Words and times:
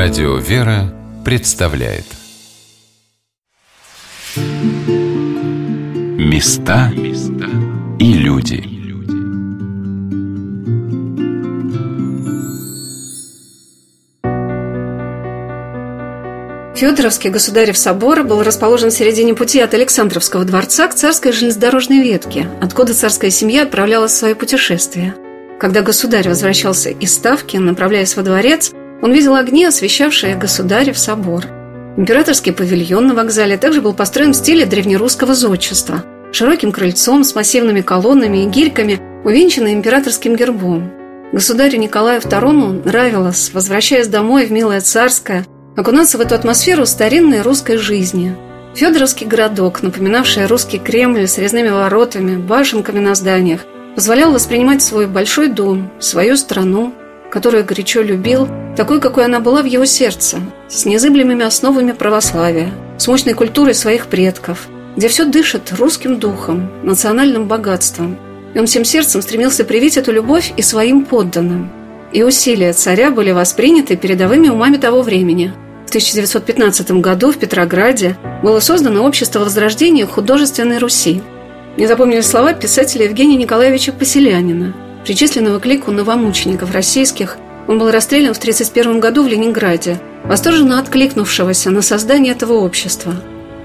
Радио 0.00 0.36
«Вера» 0.36 0.94
представляет 1.24 2.04
Места 6.16 6.92
и 7.98 8.12
люди 8.12 8.62
Федоровский 16.76 17.30
государев 17.30 17.76
собор 17.76 18.22
был 18.22 18.44
расположен 18.44 18.90
в 18.90 18.94
середине 18.94 19.34
пути 19.34 19.58
от 19.58 19.74
Александровского 19.74 20.44
дворца 20.44 20.86
к 20.86 20.94
царской 20.94 21.32
железнодорожной 21.32 22.02
ветке, 22.04 22.48
откуда 22.62 22.94
царская 22.94 23.30
семья 23.30 23.64
отправлялась 23.64 24.12
в 24.12 24.16
свое 24.16 24.36
путешествие. 24.36 25.16
Когда 25.58 25.82
государь 25.82 26.28
возвращался 26.28 26.90
из 26.90 27.12
Ставки, 27.12 27.56
направляясь 27.56 28.14
во 28.14 28.22
дворец, 28.22 28.72
он 29.00 29.12
видел 29.12 29.34
огни, 29.34 29.64
освещавшие 29.64 30.36
государев 30.36 30.98
собор. 30.98 31.44
Императорский 31.96 32.52
павильон 32.52 33.08
на 33.08 33.14
вокзале 33.14 33.56
также 33.56 33.80
был 33.80 33.94
построен 33.94 34.32
в 34.32 34.36
стиле 34.36 34.66
древнерусского 34.66 35.34
зодчества, 35.34 36.04
широким 36.32 36.72
крыльцом 36.72 37.24
с 37.24 37.34
массивными 37.34 37.80
колоннами 37.80 38.44
и 38.44 38.46
гирьками, 38.46 39.00
увенчанный 39.24 39.72
императорским 39.74 40.36
гербом. 40.36 40.92
Государю 41.32 41.78
Николаю 41.78 42.20
II 42.20 42.86
нравилось, 42.86 43.50
возвращаясь 43.52 44.08
домой 44.08 44.46
в 44.46 44.52
милое 44.52 44.80
царское, 44.80 45.44
окунаться 45.76 46.18
в 46.18 46.20
эту 46.20 46.34
атмосферу 46.34 46.86
старинной 46.86 47.42
русской 47.42 47.76
жизни. 47.76 48.34
Федоровский 48.74 49.26
городок, 49.26 49.82
напоминавший 49.82 50.46
русский 50.46 50.78
Кремль 50.78 51.26
с 51.26 51.36
резными 51.36 51.68
воротами, 51.68 52.36
башенками 52.36 53.00
на 53.00 53.14
зданиях, 53.14 53.62
позволял 53.94 54.32
воспринимать 54.32 54.82
свой 54.82 55.06
большой 55.06 55.48
дом, 55.48 55.90
свою 55.98 56.36
страну, 56.36 56.94
которую 57.30 57.64
горячо 57.64 58.02
любил, 58.02 58.48
такой, 58.76 59.00
какой 59.00 59.24
она 59.24 59.40
была 59.40 59.62
в 59.62 59.66
его 59.66 59.84
сердце, 59.84 60.38
с 60.68 60.84
незыблемыми 60.84 61.44
основами 61.44 61.92
православия, 61.92 62.72
с 62.96 63.06
мощной 63.08 63.34
культурой 63.34 63.74
своих 63.74 64.06
предков, 64.06 64.68
где 64.96 65.08
все 65.08 65.24
дышит 65.24 65.72
русским 65.78 66.18
духом, 66.18 66.70
национальным 66.82 67.46
богатством. 67.46 68.18
И 68.54 68.58
он 68.58 68.66
всем 68.66 68.84
сердцем 68.84 69.22
стремился 69.22 69.64
привить 69.64 69.96
эту 69.96 70.12
любовь 70.12 70.52
и 70.56 70.62
своим 70.62 71.04
подданным. 71.04 71.70
И 72.12 72.22
усилия 72.22 72.72
царя 72.72 73.10
были 73.10 73.30
восприняты 73.32 73.96
передовыми 73.96 74.48
умами 74.48 74.78
того 74.78 75.02
времени. 75.02 75.52
В 75.86 75.90
1915 75.90 76.90
году 76.92 77.32
в 77.32 77.38
Петрограде 77.38 78.16
было 78.42 78.60
создано 78.60 79.04
Общество 79.04 79.40
Возрождения 79.40 80.06
художественной 80.06 80.78
Руси. 80.78 81.22
Не 81.76 81.86
запомнили 81.86 82.22
слова 82.22 82.54
писателя 82.54 83.04
Евгения 83.04 83.36
Николаевича 83.36 83.92
Поселянина– 83.92 84.74
причисленного 85.08 85.58
к 85.58 85.64
лику 85.64 85.90
новомучеников 85.90 86.70
российских, 86.70 87.38
он 87.66 87.78
был 87.78 87.90
расстрелян 87.90 88.34
в 88.34 88.36
1931 88.36 89.00
году 89.00 89.22
в 89.22 89.26
Ленинграде, 89.26 89.98
восторженно 90.24 90.78
откликнувшегося 90.78 91.70
на 91.70 91.80
создание 91.80 92.34
этого 92.34 92.52
общества. 92.52 93.14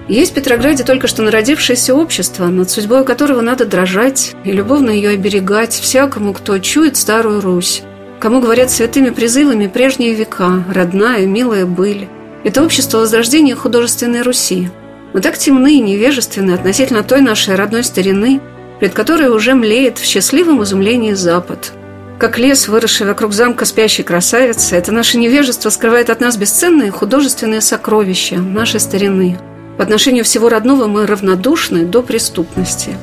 Есть 0.07 0.31
в 0.31 0.35
Петрограде 0.35 0.85
только 0.85 1.07
что 1.07 1.21
народившееся 1.21 1.95
общество, 1.95 2.45
над 2.45 2.69
судьбой 2.69 3.03
которого 3.03 3.41
надо 3.41 3.65
дрожать 3.65 4.33
и 4.45 4.53
любовно 4.53 4.89
ее 4.89 5.09
оберегать 5.09 5.73
всякому, 5.73 6.31
кто 6.31 6.57
чует 6.59 6.95
старую 6.95 7.41
Русь, 7.41 7.83
кому 8.21 8.39
говорят 8.39 8.71
святыми 8.71 9.09
призывами 9.09 9.67
прежние 9.67 10.13
века, 10.13 10.63
родная, 10.73 11.25
милая 11.25 11.65
быль. 11.65 12.07
Это 12.45 12.63
общество 12.63 12.99
возрождения 12.99 13.55
художественной 13.55 14.21
Руси. 14.21 14.69
Мы 15.13 15.19
так 15.19 15.37
темны 15.37 15.75
и 15.75 15.81
невежественны 15.81 16.51
относительно 16.51 17.03
той 17.03 17.19
нашей 17.19 17.55
родной 17.55 17.83
старины– 17.83 18.39
пред 18.83 18.93
которой 18.93 19.29
уже 19.29 19.53
млеет 19.55 19.97
в 19.97 20.03
счастливом 20.03 20.61
изумлении 20.61 21.13
Запад. 21.13 21.71
Как 22.19 22.37
лес, 22.37 22.67
выросший 22.67 23.07
вокруг 23.07 23.31
замка 23.31 23.63
спящей 23.63 24.03
красавицы, 24.03 24.75
это 24.75 24.91
наше 24.91 25.17
невежество 25.17 25.69
скрывает 25.69 26.09
от 26.09 26.19
нас 26.19 26.35
бесценные 26.35 26.91
художественные 26.91 27.61
сокровища 27.61 28.39
нашей 28.39 28.81
старины. 28.81 29.39
По 29.77 29.85
отношению 29.85 30.25
всего 30.25 30.49
родного 30.49 30.87
мы 30.87 31.05
равнодушны 31.05 31.85
до 31.85 32.03
преступности. 32.03 32.97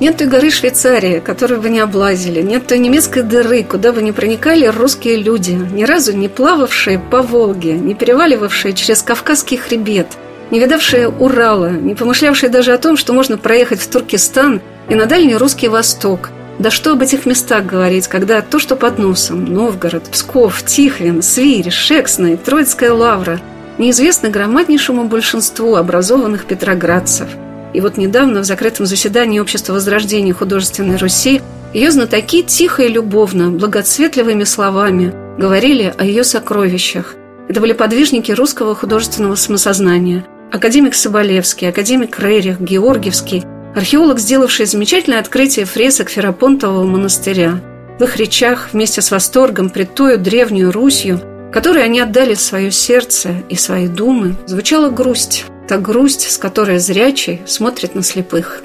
Нет 0.00 0.18
той 0.18 0.26
горы 0.26 0.50
Швейцарии, 0.50 1.20
которую 1.24 1.62
бы 1.62 1.70
не 1.70 1.80
облазили, 1.80 2.42
нет 2.42 2.66
той 2.66 2.78
немецкой 2.78 3.22
дыры, 3.22 3.62
куда 3.62 3.92
бы 3.92 4.02
не 4.02 4.12
проникали 4.12 4.66
русские 4.66 5.16
люди, 5.16 5.52
ни 5.52 5.84
разу 5.84 6.12
не 6.12 6.28
плававшие 6.28 6.98
по 6.98 7.22
Волге, 7.22 7.72
не 7.72 7.94
переваливавшие 7.94 8.74
через 8.74 9.00
Кавказский 9.00 9.56
хребет, 9.56 10.08
не 10.50 10.60
видавшие 10.60 11.08
Урала, 11.08 11.70
не 11.70 11.94
помышлявшие 11.94 12.50
даже 12.50 12.74
о 12.74 12.78
том, 12.78 12.98
что 12.98 13.14
можно 13.14 13.38
проехать 13.38 13.80
в 13.80 13.88
Туркестан– 13.88 14.60
и 14.88 14.94
на 14.94 15.06
Дальний 15.06 15.36
Русский 15.36 15.68
Восток. 15.68 16.30
Да 16.58 16.70
что 16.70 16.92
об 16.92 17.02
этих 17.02 17.26
местах 17.26 17.66
говорить, 17.66 18.08
когда 18.08 18.40
то, 18.40 18.58
что 18.58 18.76
под 18.76 18.98
носом, 18.98 19.44
Новгород, 19.44 20.04
Псков, 20.04 20.62
Тихвин, 20.64 21.22
Свирь, 21.22 21.70
Шексна 21.70 22.36
Троицкая 22.36 22.92
Лавра, 22.92 23.40
неизвестны 23.78 24.30
громаднейшему 24.30 25.04
большинству 25.04 25.74
образованных 25.74 26.46
петроградцев. 26.46 27.28
И 27.74 27.80
вот 27.82 27.98
недавно 27.98 28.40
в 28.40 28.44
закрытом 28.44 28.86
заседании 28.86 29.38
Общества 29.38 29.74
Возрождения 29.74 30.32
Художественной 30.32 30.96
Руси 30.96 31.42
ее 31.74 31.90
знатоки 31.90 32.42
тихо 32.42 32.84
и 32.84 32.88
любовно, 32.88 33.50
благоцветливыми 33.50 34.44
словами 34.44 35.12
говорили 35.36 35.92
о 35.98 36.04
ее 36.04 36.24
сокровищах. 36.24 37.16
Это 37.48 37.60
были 37.60 37.74
подвижники 37.74 38.32
русского 38.32 38.74
художественного 38.74 39.34
самосознания. 39.34 40.24
Академик 40.50 40.94
Соболевский, 40.94 41.68
академик 41.68 42.18
Рерих, 42.18 42.60
Георгиевский– 42.60 43.44
археолог, 43.76 44.18
сделавший 44.18 44.64
замечательное 44.64 45.20
открытие 45.20 45.66
фресок 45.66 46.08
Ферапонтового 46.08 46.84
монастыря. 46.84 47.60
В 47.98 48.04
их 48.04 48.16
речах 48.16 48.70
вместе 48.72 49.02
с 49.02 49.10
восторгом 49.10 49.68
пред 49.68 49.94
тою 49.94 50.18
древнюю 50.18 50.72
Русью, 50.72 51.20
которой 51.52 51.84
они 51.84 52.00
отдали 52.00 52.34
свое 52.34 52.70
сердце 52.70 53.34
и 53.50 53.54
свои 53.54 53.86
думы, 53.86 54.34
звучала 54.46 54.88
грусть, 54.88 55.44
та 55.68 55.76
грусть, 55.76 56.30
с 56.30 56.38
которой 56.38 56.78
зрячий 56.78 57.42
смотрит 57.46 57.94
на 57.94 58.02
слепых. 58.02 58.62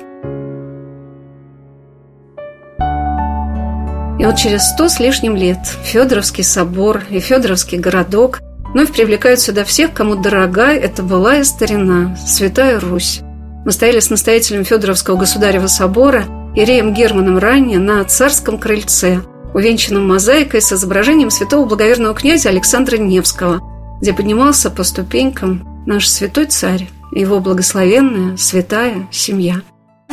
И 4.18 4.26
вот 4.26 4.36
через 4.38 4.70
сто 4.70 4.88
с 4.88 5.00
лишним 5.00 5.36
лет 5.36 5.60
Федоровский 5.84 6.44
собор 6.44 7.04
и 7.10 7.20
Федоровский 7.20 7.80
городок 7.80 8.40
вновь 8.74 8.94
привлекают 8.94 9.42
сюда 9.42 9.66
всех, 9.66 9.94
кому 9.94 10.16
дорога 10.16 10.68
эта 10.68 11.04
былая 11.04 11.44
старина, 11.44 12.16
Святая 12.16 12.80
Русь, 12.80 13.22
мы 13.66 13.72
стояли 13.72 14.00
с 14.00 14.10
настоятелем 14.10 14.64
Федоровского 14.64 15.18
государева 15.18 15.68
собора 15.68 16.26
Иреем 16.56 16.94
Германом 16.94 17.38
ранее 17.38 17.80
на 17.80 18.04
царском 18.04 18.58
крыльце, 18.58 19.22
увенчанном 19.54 20.08
мозаикой 20.08 20.62
с 20.62 20.74
изображением 20.74 21.30
святого 21.30 21.66
благоверного 21.66 22.14
князя 22.14 22.50
Александра 22.50 22.98
Невского, 22.98 23.62
где 24.02 24.14
поднимался 24.14 24.70
по 24.70 24.84
ступенькам 24.84 25.84
наш 25.86 26.08
святой 26.10 26.48
царь 26.48 26.90
и 27.14 27.22
его 27.22 27.40
благословенная 27.40 28.36
святая 28.38 29.08
семья. 29.12 29.62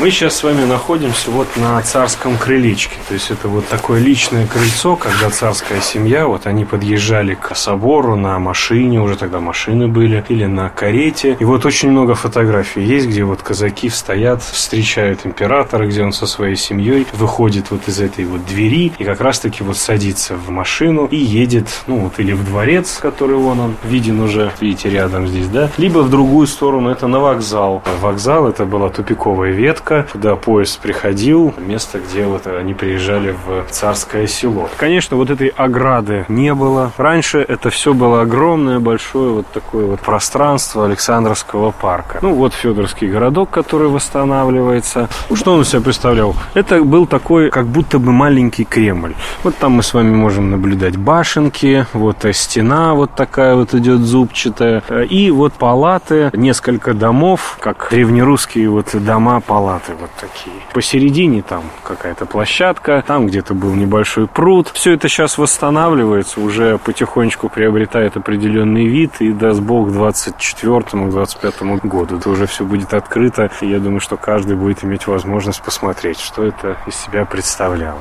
Мы 0.00 0.12
сейчас 0.12 0.36
с 0.36 0.44
вами 0.44 0.64
находимся 0.64 1.28
вот 1.32 1.48
на 1.56 1.82
царском 1.82 2.38
крылечке. 2.38 2.94
То 3.09 3.14
есть 3.14 3.32
это 3.32 3.48
вот 3.48 3.66
такое 3.66 3.98
личное 4.00 4.47
крыльцо, 4.47 4.94
когда 4.94 5.28
царская 5.28 5.81
семья, 5.81 6.28
вот 6.28 6.47
они 6.47 6.64
подъезжали 6.64 7.34
к 7.34 7.56
собору 7.56 8.14
на 8.14 8.38
машине, 8.38 9.00
уже 9.00 9.16
тогда 9.16 9.41
машины 9.41 9.88
были, 9.88 10.25
или 10.28 10.44
на 10.44 10.69
карете. 10.69 11.37
И 11.41 11.44
вот 11.44 11.66
очень 11.66 11.91
много 11.91 12.14
фотографий 12.14 12.81
есть, 12.81 13.08
где 13.08 13.25
вот 13.25 13.42
казаки 13.42 13.88
стоят, 13.88 14.41
встречают 14.41 15.26
императора, 15.26 15.88
где 15.88 16.04
он 16.04 16.12
со 16.12 16.28
своей 16.28 16.54
семьей 16.54 17.04
выходит 17.14 17.72
вот 17.72 17.88
из 17.88 18.00
этой 18.00 18.25
вот 18.25 18.47
двери 18.47 18.92
и 18.98 19.03
как 19.03 19.20
раз-таки 19.20 19.64
вот 19.64 19.76
садится 19.76 20.37
в 20.37 20.48
машину 20.50 21.06
и 21.06 21.16
едет, 21.16 21.66
ну 21.88 21.98
вот 21.98 22.20
или 22.20 22.34
в 22.34 22.44
дворец, 22.44 22.98
который 23.03 23.34
вон 23.34 23.58
он 23.58 23.75
виден 23.82 24.20
уже, 24.20 24.53
видите, 24.60 24.91
рядом 24.91 25.26
здесь, 25.26 25.48
да, 25.48 25.70
либо 25.76 25.98
в 25.98 26.08
другую 26.08 26.47
сторону, 26.47 26.88
это 26.88 27.08
на 27.08 27.19
вокзал. 27.19 27.82
Вокзал 28.00 28.47
это 28.47 28.64
была 28.64 28.91
тупиковая 28.91 29.50
ветка, 29.50 29.88
Иркутска, 29.88 30.06
куда 30.12 30.37
поезд 30.37 30.78
приходил, 30.81 31.54
место, 31.59 31.99
где 31.99 32.26
вот 32.26 32.47
они 32.47 32.75
приезжали 32.75 33.34
в 33.47 33.71
царское 33.71 34.26
село. 34.26 34.69
Конечно, 34.76 35.16
вот 35.16 35.31
этой 35.31 35.49
ограды 35.49 36.25
не 36.29 36.55
было. 36.55 36.93
Раньше 36.96 37.38
это 37.38 37.70
все 37.70 37.94
было 37.94 38.23
огромное, 38.23 38.79
большое 38.79 39.31
вот 39.31 39.46
такое 39.52 39.87
вот 39.87 40.00
пространство 40.00 40.85
Александровского 40.85 41.70
парка. 41.70 42.19
Ну, 42.23 42.35
вот 42.35 42.55
Федорский 42.55 43.08
городок, 43.08 43.50
который 43.50 43.88
восстанавливается. 43.88 45.08
Ну, 45.31 45.37
что 45.37 45.55
он 45.55 45.64
себя 45.64 45.81
представлял? 45.81 46.35
Это 46.55 46.82
был 46.82 47.06
такой, 47.06 47.50
как 47.50 47.67
будто 47.67 47.99
бы 47.99 48.12
маленький 48.12 48.64
Кремль. 48.64 49.14
Вот 49.43 49.56
там 49.56 49.73
мы 49.73 49.82
с 49.82 49.94
вами 49.94 50.14
можем 50.14 50.50
наблюдать 50.50 50.96
башенки, 50.96 51.87
вот 51.93 52.25
стена 52.32 52.94
вот 52.94 53.14
такая 53.14 53.55
вот 53.55 53.75
идет 53.75 54.00
зубчатая, 54.00 54.82
и 55.08 55.31
вот 55.31 55.55
палаты, 55.55 56.31
несколько 56.32 56.94
домов, 56.94 57.56
как 57.61 57.88
древнерусские 57.90 58.69
вот 58.69 58.88
дома 58.94 59.40
палаты 59.78 59.94
вот 60.00 60.10
такие. 60.20 60.56
Посередине 60.72 61.42
там 61.42 61.64
какая-то 61.82 62.26
площадка, 62.26 63.02
там 63.06 63.26
где-то 63.26 63.54
был 63.54 63.75
небольшой 63.75 64.26
пруд. 64.26 64.70
Все 64.72 64.92
это 64.92 65.08
сейчас 65.08 65.38
восстанавливается, 65.38 66.40
уже 66.40 66.78
потихонечку 66.78 67.48
приобретает 67.48 68.16
определенный 68.16 68.86
вид, 68.86 69.12
и 69.20 69.32
даст 69.32 69.60
бог 69.60 69.88
к 69.88 69.92
24-25 69.92 71.86
году 71.86 72.19
это 72.19 72.30
уже 72.30 72.46
все 72.46 72.64
будет 72.64 72.94
открыто. 72.94 73.50
И 73.60 73.66
я 73.66 73.78
думаю, 73.78 74.00
что 74.00 74.16
каждый 74.16 74.56
будет 74.56 74.84
иметь 74.84 75.06
возможность 75.06 75.62
посмотреть, 75.62 76.20
что 76.20 76.44
это 76.44 76.76
из 76.86 76.94
себя 76.96 77.25
представляло. 77.25 78.00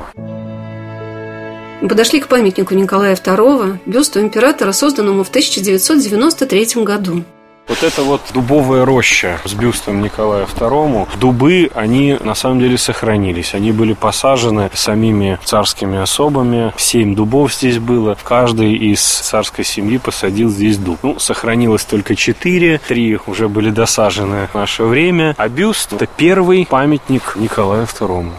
Подошли 1.80 2.20
к 2.20 2.26
памятнику 2.26 2.74
Николая 2.74 3.14
II, 3.14 3.78
бюсту 3.86 4.20
императора, 4.20 4.72
созданному 4.72 5.22
в 5.22 5.28
1993 5.28 6.82
году. 6.82 7.22
Вот 7.68 7.82
это 7.82 8.02
вот 8.02 8.22
дубовая 8.32 8.86
роща 8.86 9.40
с 9.44 9.52
бюстом 9.52 10.00
Николая 10.00 10.46
II. 10.46 11.06
Дубы, 11.20 11.70
они 11.74 12.16
на 12.18 12.34
самом 12.34 12.60
деле 12.60 12.78
сохранились. 12.78 13.52
Они 13.54 13.72
были 13.72 13.92
посажены 13.92 14.70
самими 14.72 15.38
царскими 15.44 15.98
особами. 15.98 16.72
Семь 16.78 17.14
дубов 17.14 17.52
здесь 17.52 17.78
было. 17.78 18.16
Каждый 18.24 18.74
из 18.74 19.02
царской 19.02 19.66
семьи 19.66 19.98
посадил 19.98 20.48
здесь 20.48 20.78
дуб. 20.78 20.98
Ну, 21.02 21.18
сохранилось 21.18 21.84
только 21.84 22.16
четыре. 22.16 22.80
Три 22.88 23.18
уже 23.26 23.48
были 23.48 23.70
досажены 23.70 24.48
в 24.50 24.54
наше 24.54 24.84
время. 24.84 25.34
А 25.36 25.48
бюст– 25.50 25.92
это 25.94 26.06
первый 26.06 26.64
памятник 26.64 27.36
Николаю 27.36 27.84
II. 27.84 28.30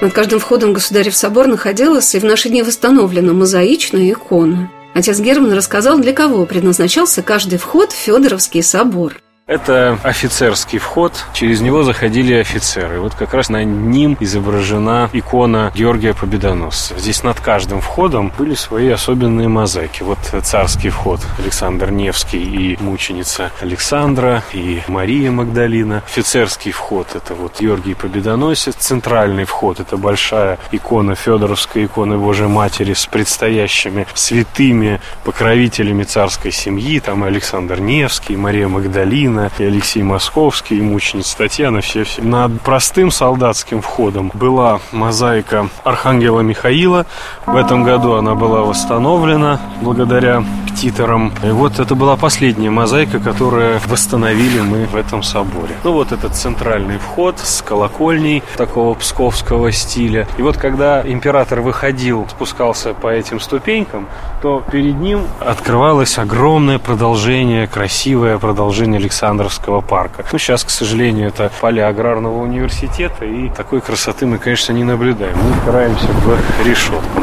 Над 0.00 0.12
каждым 0.12 0.38
входом 0.38 0.72
государев 0.72 1.16
собор 1.16 1.48
находилась 1.48 2.14
и 2.14 2.20
в 2.20 2.24
наши 2.24 2.48
дни 2.48 2.62
восстановлена 2.62 3.32
мозаичная 3.32 4.12
икона– 4.12 4.70
Отец 4.98 5.20
Герман 5.20 5.52
рассказал, 5.52 6.00
для 6.00 6.12
кого 6.12 6.44
предназначался 6.44 7.22
каждый 7.22 7.56
вход 7.60 7.92
в 7.92 7.94
Федоровский 7.94 8.64
собор– 8.64 9.22
это 9.48 9.98
офицерский 10.02 10.78
вход, 10.78 11.24
через 11.32 11.62
него 11.62 11.82
заходили 11.82 12.34
офицеры. 12.34 13.00
Вот 13.00 13.14
как 13.14 13.32
раз 13.32 13.48
на 13.48 13.64
ним 13.64 14.16
изображена 14.20 15.08
икона 15.14 15.72
Георгия 15.74 16.12
Победоносца. 16.12 16.98
Здесь 16.98 17.22
над 17.22 17.40
каждым 17.40 17.80
входом 17.80 18.30
были 18.36 18.54
свои 18.54 18.90
особенные 18.90 19.48
мозаики. 19.48 20.02
Вот 20.02 20.18
царский 20.42 20.90
вход 20.90 21.20
Александр 21.38 21.90
Невский 21.90 22.42
и 22.42 22.82
мученица 22.82 23.50
Александра, 23.62 24.44
и 24.52 24.82
Мария 24.86 25.30
Магдалина. 25.30 26.02
Офицерский 26.06 26.70
вход– 26.70 27.08
это 27.14 27.34
вот 27.34 27.58
Георгий 27.58 27.94
Победоносец. 27.94 28.74
Центральный 28.74 29.44
вход– 29.44 29.80
это 29.80 29.96
большая 29.96 30.58
икона 30.72 31.14
Федоровской 31.14 31.86
иконы 31.86 32.18
Божьей 32.18 32.48
Матери 32.48 32.92
с 32.92 33.06
предстоящими 33.06 34.06
святыми 34.12 35.00
покровителями 35.24 36.04
царской 36.04 36.52
семьи. 36.52 37.00
Там 37.00 37.24
и 37.24 37.28
Александр 37.28 37.80
Невский, 37.80 38.34
и 38.34 38.36
Мария 38.36 38.68
Магдалина, 38.68 39.37
Ленина, 39.38 39.50
и 39.58 39.64
Алексей 39.64 40.02
Московский, 40.02 40.78
и 40.78 40.82
мученица 40.82 41.36
Татьяна, 41.36 41.80
все, 41.80 42.04
все. 42.04 42.22
Над 42.22 42.60
простым 42.62 43.10
солдатским 43.10 43.80
входом 43.80 44.30
была 44.34 44.80
мозаика 44.92 45.68
Архангела 45.84 46.40
Михаила. 46.40 47.06
В 47.46 47.56
этом 47.56 47.84
году 47.84 48.14
она 48.14 48.34
была 48.34 48.62
восстановлена 48.62 49.60
благодаря 49.80 50.44
птиторам. 50.68 51.32
И 51.42 51.50
вот 51.50 51.78
это 51.78 51.94
была 51.94 52.16
последняя 52.16 52.70
мозаика, 52.70 53.18
которую 53.18 53.80
восстановили 53.86 54.60
мы 54.60 54.86
в 54.86 54.96
этом 54.96 55.22
соборе. 55.22 55.74
Ну 55.84 55.92
вот 55.92 56.12
этот 56.12 56.34
центральный 56.34 56.98
вход 56.98 57.38
с 57.38 57.62
колокольней 57.62 58.42
такого 58.56 58.94
псковского 58.94 59.72
стиля. 59.72 60.26
И 60.38 60.42
вот 60.42 60.56
когда 60.56 61.02
император 61.02 61.60
выходил, 61.60 62.26
спускался 62.30 62.94
по 62.94 63.08
этим 63.08 63.40
ступенькам, 63.40 64.08
то 64.42 64.62
перед 64.70 64.96
ним 64.96 65.22
открывалось 65.40 66.18
огромное 66.18 66.78
продолжение, 66.78 67.66
красивое 67.66 68.38
продолжение 68.38 68.98
Александра 68.98 69.27
Александровского 69.28 69.82
парка. 69.82 70.24
Ну, 70.32 70.38
сейчас, 70.38 70.64
к 70.64 70.70
сожалению, 70.70 71.28
это 71.28 71.50
поля 71.60 71.88
аграрного 71.88 72.38
университета, 72.38 73.26
и 73.26 73.50
такой 73.50 73.82
красоты 73.82 74.24
мы, 74.24 74.38
конечно, 74.38 74.72
не 74.72 74.84
наблюдаем. 74.84 75.36
Мы 75.36 75.50
упираемся 75.58 76.06
в 76.06 76.66
решетку. 76.66 77.20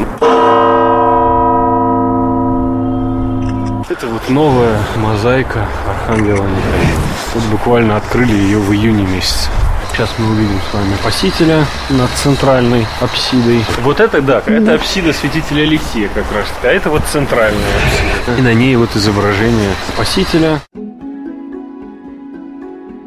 Это 3.88 4.06
вот 4.06 4.28
новая 4.28 4.78
мозаика 4.96 5.66
Архангела 5.88 6.44
Михаила. 6.44 7.00
Вот 7.34 7.44
буквально 7.50 7.96
открыли 7.96 8.34
ее 8.34 8.58
в 8.58 8.72
июне 8.72 9.04
месяце. 9.04 9.48
Сейчас 9.90 10.10
мы 10.18 10.30
увидим 10.30 10.60
с 10.70 10.74
вами 10.74 10.94
Спасителя 11.00 11.64
над 11.90 12.10
центральной 12.10 12.86
апсидой. 13.00 13.64
Вот 13.82 13.98
это, 13.98 14.20
да, 14.20 14.42
это 14.46 14.74
апсида 14.74 15.12
святителя 15.12 15.62
Алексея 15.62 16.08
как 16.08 16.30
раз. 16.32 16.46
А 16.62 16.66
это 16.66 16.90
вот 16.90 17.02
центральная 17.10 17.60
апсида. 17.60 18.38
И 18.38 18.42
на 18.42 18.54
ней 18.54 18.76
вот 18.76 18.94
изображение 18.94 19.70
Спасителя. 19.94 20.60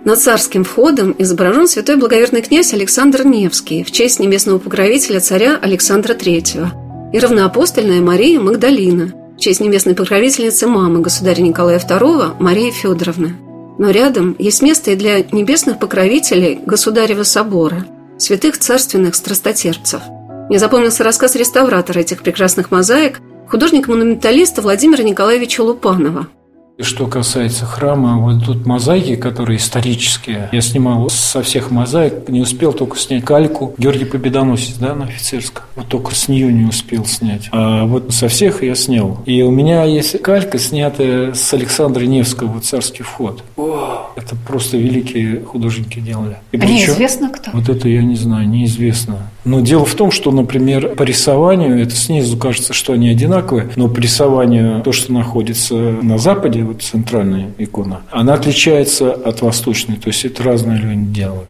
Над 0.10 0.18
царским 0.18 0.64
входом 0.64 1.16
изображен 1.20 1.68
святой 1.68 1.96
благоверный 1.96 2.42
князь 2.42 2.74
Александр 2.74 3.28
Невский 3.28 3.84
в 3.84 3.92
честь 3.92 4.20
небесного 4.20 4.58
покровителя 4.58 5.20
царя 5.20 5.56
Александра 5.62 6.16
III 6.16 7.12
и 7.14 7.20
равноапостольная 7.20 8.02
Мария 8.02 8.40
Магдалина 8.40 9.14
в 9.38 9.40
честь 9.40 9.60
небесной 9.60 9.94
покровительницы 9.94 10.66
мамы 10.66 11.02
государя 11.02 11.44
Николая 11.44 11.78
II 11.78 12.38
Марии 12.40 12.72
Федоровны. 12.72 13.36
Но 13.78 13.92
рядом 13.92 14.36
есть 14.40 14.64
место 14.64 14.90
и 14.90 14.96
для 14.96 15.22
небесных 15.32 15.78
покровителей 15.78 16.60
Государева 16.66 17.22
собора, 17.22 17.86
святых 18.18 18.58
царственных 18.58 19.14
страстотерпцев. 19.14 20.02
Мне 20.50 20.58
запомнился 20.58 21.04
рассказ 21.04 21.36
реставратора 21.36 22.00
этих 22.00 22.24
прекрасных 22.24 22.72
мозаик, 22.72 23.20
художника-монументалиста 23.48 24.64
Владимира 24.64 25.04
Николаевича 25.04 25.62
Лупанова– 25.62 26.30
что 26.82 27.08
касается 27.08 27.66
храма, 27.66 28.18
вот 28.18 28.46
тут 28.46 28.66
мозаики, 28.66 29.16
которые 29.16 29.58
исторические, 29.58 30.50
я 30.52 30.62
снимал 30.62 31.10
со 31.10 31.42
всех 31.42 31.72
мозаик, 31.72 32.30
не 32.30 32.42
успел 32.42 32.74
только 32.74 32.98
снять 32.98 33.26
кальку. 33.26 33.74
Георгий 33.78 34.06
Победоносец, 34.06 34.76
да, 34.76 34.96
на 34.96 35.06
офицерском. 35.06 35.64
Вот 35.76 35.88
только 35.88 36.16
с 36.16 36.28
нее 36.28 36.52
не 36.52 36.66
успел 36.66 37.06
снять. 37.06 37.50
А 37.52 37.86
вот 37.86 38.14
со 38.14 38.28
всех 38.28 38.64
я 38.64 38.76
снял. 38.76 39.22
И 39.26 39.42
у 39.42 39.52
меня 39.52 39.84
есть 39.84 40.22
калька, 40.22 40.58
снятая 40.58 41.34
с 41.34 41.54
Александра 41.54 42.04
Невского 42.04 42.62
«Царский 42.62 43.04
вход». 43.04 43.44
О, 43.58 44.12
это 44.16 44.36
просто 44.36 44.78
великие 44.78 45.42
художники 45.42 46.00
делали. 46.00 46.38
И 46.52 46.58
а 46.58 46.60
причем, 46.60 46.76
неизвестно 46.76 47.30
кто? 47.30 47.52
Вот 47.54 47.70
это 47.70 47.90
я 47.90 48.02
не 48.02 48.16
знаю, 48.16 48.48
неизвестно. 48.48 49.30
Но 49.46 49.62
дело 49.62 49.86
в 49.86 49.96
том, 49.96 50.12
что, 50.12 50.32
например, 50.32 50.96
по 50.96 51.04
рисованию, 51.04 51.82
это 51.82 51.96
снизу 51.96 52.38
кажется, 52.38 52.74
что 52.74 52.94
они 52.94 53.10
одинаковые, 53.10 53.70
но 53.76 53.88
по 53.88 54.00
рисованию 54.00 54.82
то, 54.84 54.92
что 54.92 55.12
находится 55.14 55.76
на 55.76 56.18
Западе, 56.18 56.64
вот 56.70 56.84
центральная 56.84 57.52
икона, 57.58 58.04
она 58.12 58.36
отличается 58.36 59.12
от 59.12 59.42
восточной, 59.42 59.96
то 59.96 60.10
есть 60.10 60.24
это 60.24 60.44
разные 60.44 60.78
люди 60.78 61.06
делают. 61.12 61.50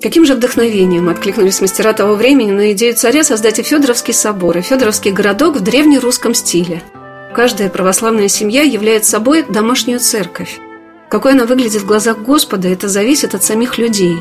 Каким 0.00 0.26
же 0.26 0.34
вдохновением 0.34 1.08
откликнулись 1.08 1.60
мастера 1.60 1.92
того 1.92 2.14
времени 2.14 2.52
на 2.52 2.72
идею 2.72 2.94
царя 2.94 3.24
создать 3.24 3.58
и 3.58 3.62
Федоровский 3.62 4.14
собор, 4.14 4.58
и 4.58 4.60
Федоровский 4.60 5.10
городок 5.10 5.56
в 5.56 5.60
древнерусском 5.60 6.34
стиле? 6.34 6.82
Каждая 7.34 7.68
православная 7.68 8.28
семья 8.28 8.62
является 8.62 9.12
собой 9.12 9.44
домашнюю 9.48 9.98
церковь. 9.98 10.60
Какой 11.08 11.32
она 11.32 11.46
выглядит 11.46 11.82
в 11.82 11.86
глазах 11.86 12.18
Господа, 12.18 12.68
это 12.68 12.88
зависит 12.88 13.34
от 13.34 13.42
самих 13.42 13.78
людей. 13.78 14.16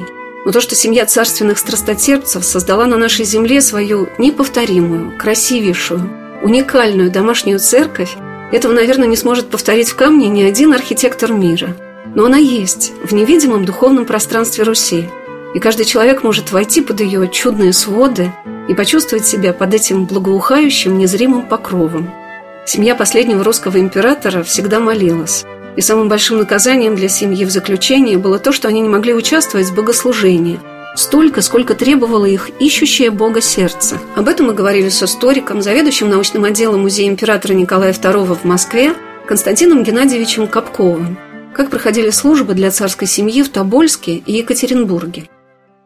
Но 0.45 0.51
то, 0.51 0.61
что 0.61 0.73
семья 0.73 1.05
царственных 1.05 1.59
страстотерпцев 1.59 2.43
создала 2.43 2.85
на 2.85 2.97
нашей 2.97 3.25
земле 3.25 3.61
свою 3.61 4.07
неповторимую, 4.17 5.17
красивейшую, 5.17 6.22
уникальную 6.43 7.09
домашнюю 7.09 7.59
церковь, 7.59 8.15
этого, 8.51 8.73
наверное, 8.73 9.07
не 9.07 9.15
сможет 9.15 9.49
повторить 9.49 9.89
в 9.89 9.95
камне 9.95 10.27
ни 10.27 10.43
один 10.43 10.73
архитектор 10.73 11.31
мира. 11.31 11.75
Но 12.13 12.25
она 12.25 12.37
есть 12.37 12.91
в 13.03 13.13
невидимом 13.13 13.65
духовном 13.65 14.05
пространстве 14.05 14.63
Руси, 14.63 15.09
и 15.55 15.59
каждый 15.59 15.85
человек 15.85 16.21
может 16.21 16.51
войти 16.51 16.81
под 16.81 16.99
ее 16.99 17.27
чудные 17.29 17.73
своды 17.73 18.31
и 18.67 18.75
почувствовать 18.75 19.25
себя 19.25 19.53
под 19.53 19.73
этим 19.73 20.05
благоухающим 20.05 20.97
незримым 20.97 21.47
покровом. 21.47 22.13
Семья 22.65 22.93
последнего 22.93 23.43
русского 23.43 23.79
императора 23.79 24.43
всегда 24.43 24.79
молилась. 24.79 25.45
И 25.75 25.81
самым 25.81 26.07
большим 26.07 26.37
наказанием 26.37 26.95
для 26.95 27.09
семьи 27.09 27.45
в 27.45 27.49
заключении 27.49 28.15
было 28.15 28.37
то, 28.37 28.51
что 28.51 28.67
они 28.67 28.81
не 28.81 28.89
могли 28.89 29.13
участвовать 29.13 29.67
в 29.67 29.75
богослужении– 29.75 30.59
столько, 30.95 31.41
сколько 31.41 31.75
требовало 31.75 32.25
их 32.25 32.49
ищущее 32.59 33.11
Бога 33.11 33.41
сердце. 33.41 33.99
Об 34.15 34.27
этом 34.27 34.47
мы 34.47 34.53
говорили 34.53 34.89
с 34.89 35.01
историком, 35.03 35.61
заведующим 35.61 36.09
научным 36.09 36.43
отделом 36.43 36.81
Музея 36.81 37.09
императора 37.09 37.53
Николая 37.53 37.93
II 37.93 38.35
в 38.35 38.43
Москве 38.43 38.93
Константином 39.27 39.83
Геннадьевичем 39.83 40.47
Капковым. 40.47 41.17
Как 41.53 41.69
проходили 41.69 42.09
службы 42.09 42.53
для 42.53 42.71
царской 42.71 43.07
семьи 43.07 43.43
в 43.43 43.49
Тобольске 43.49 44.15
и 44.15 44.33
Екатеринбурге. 44.33 45.29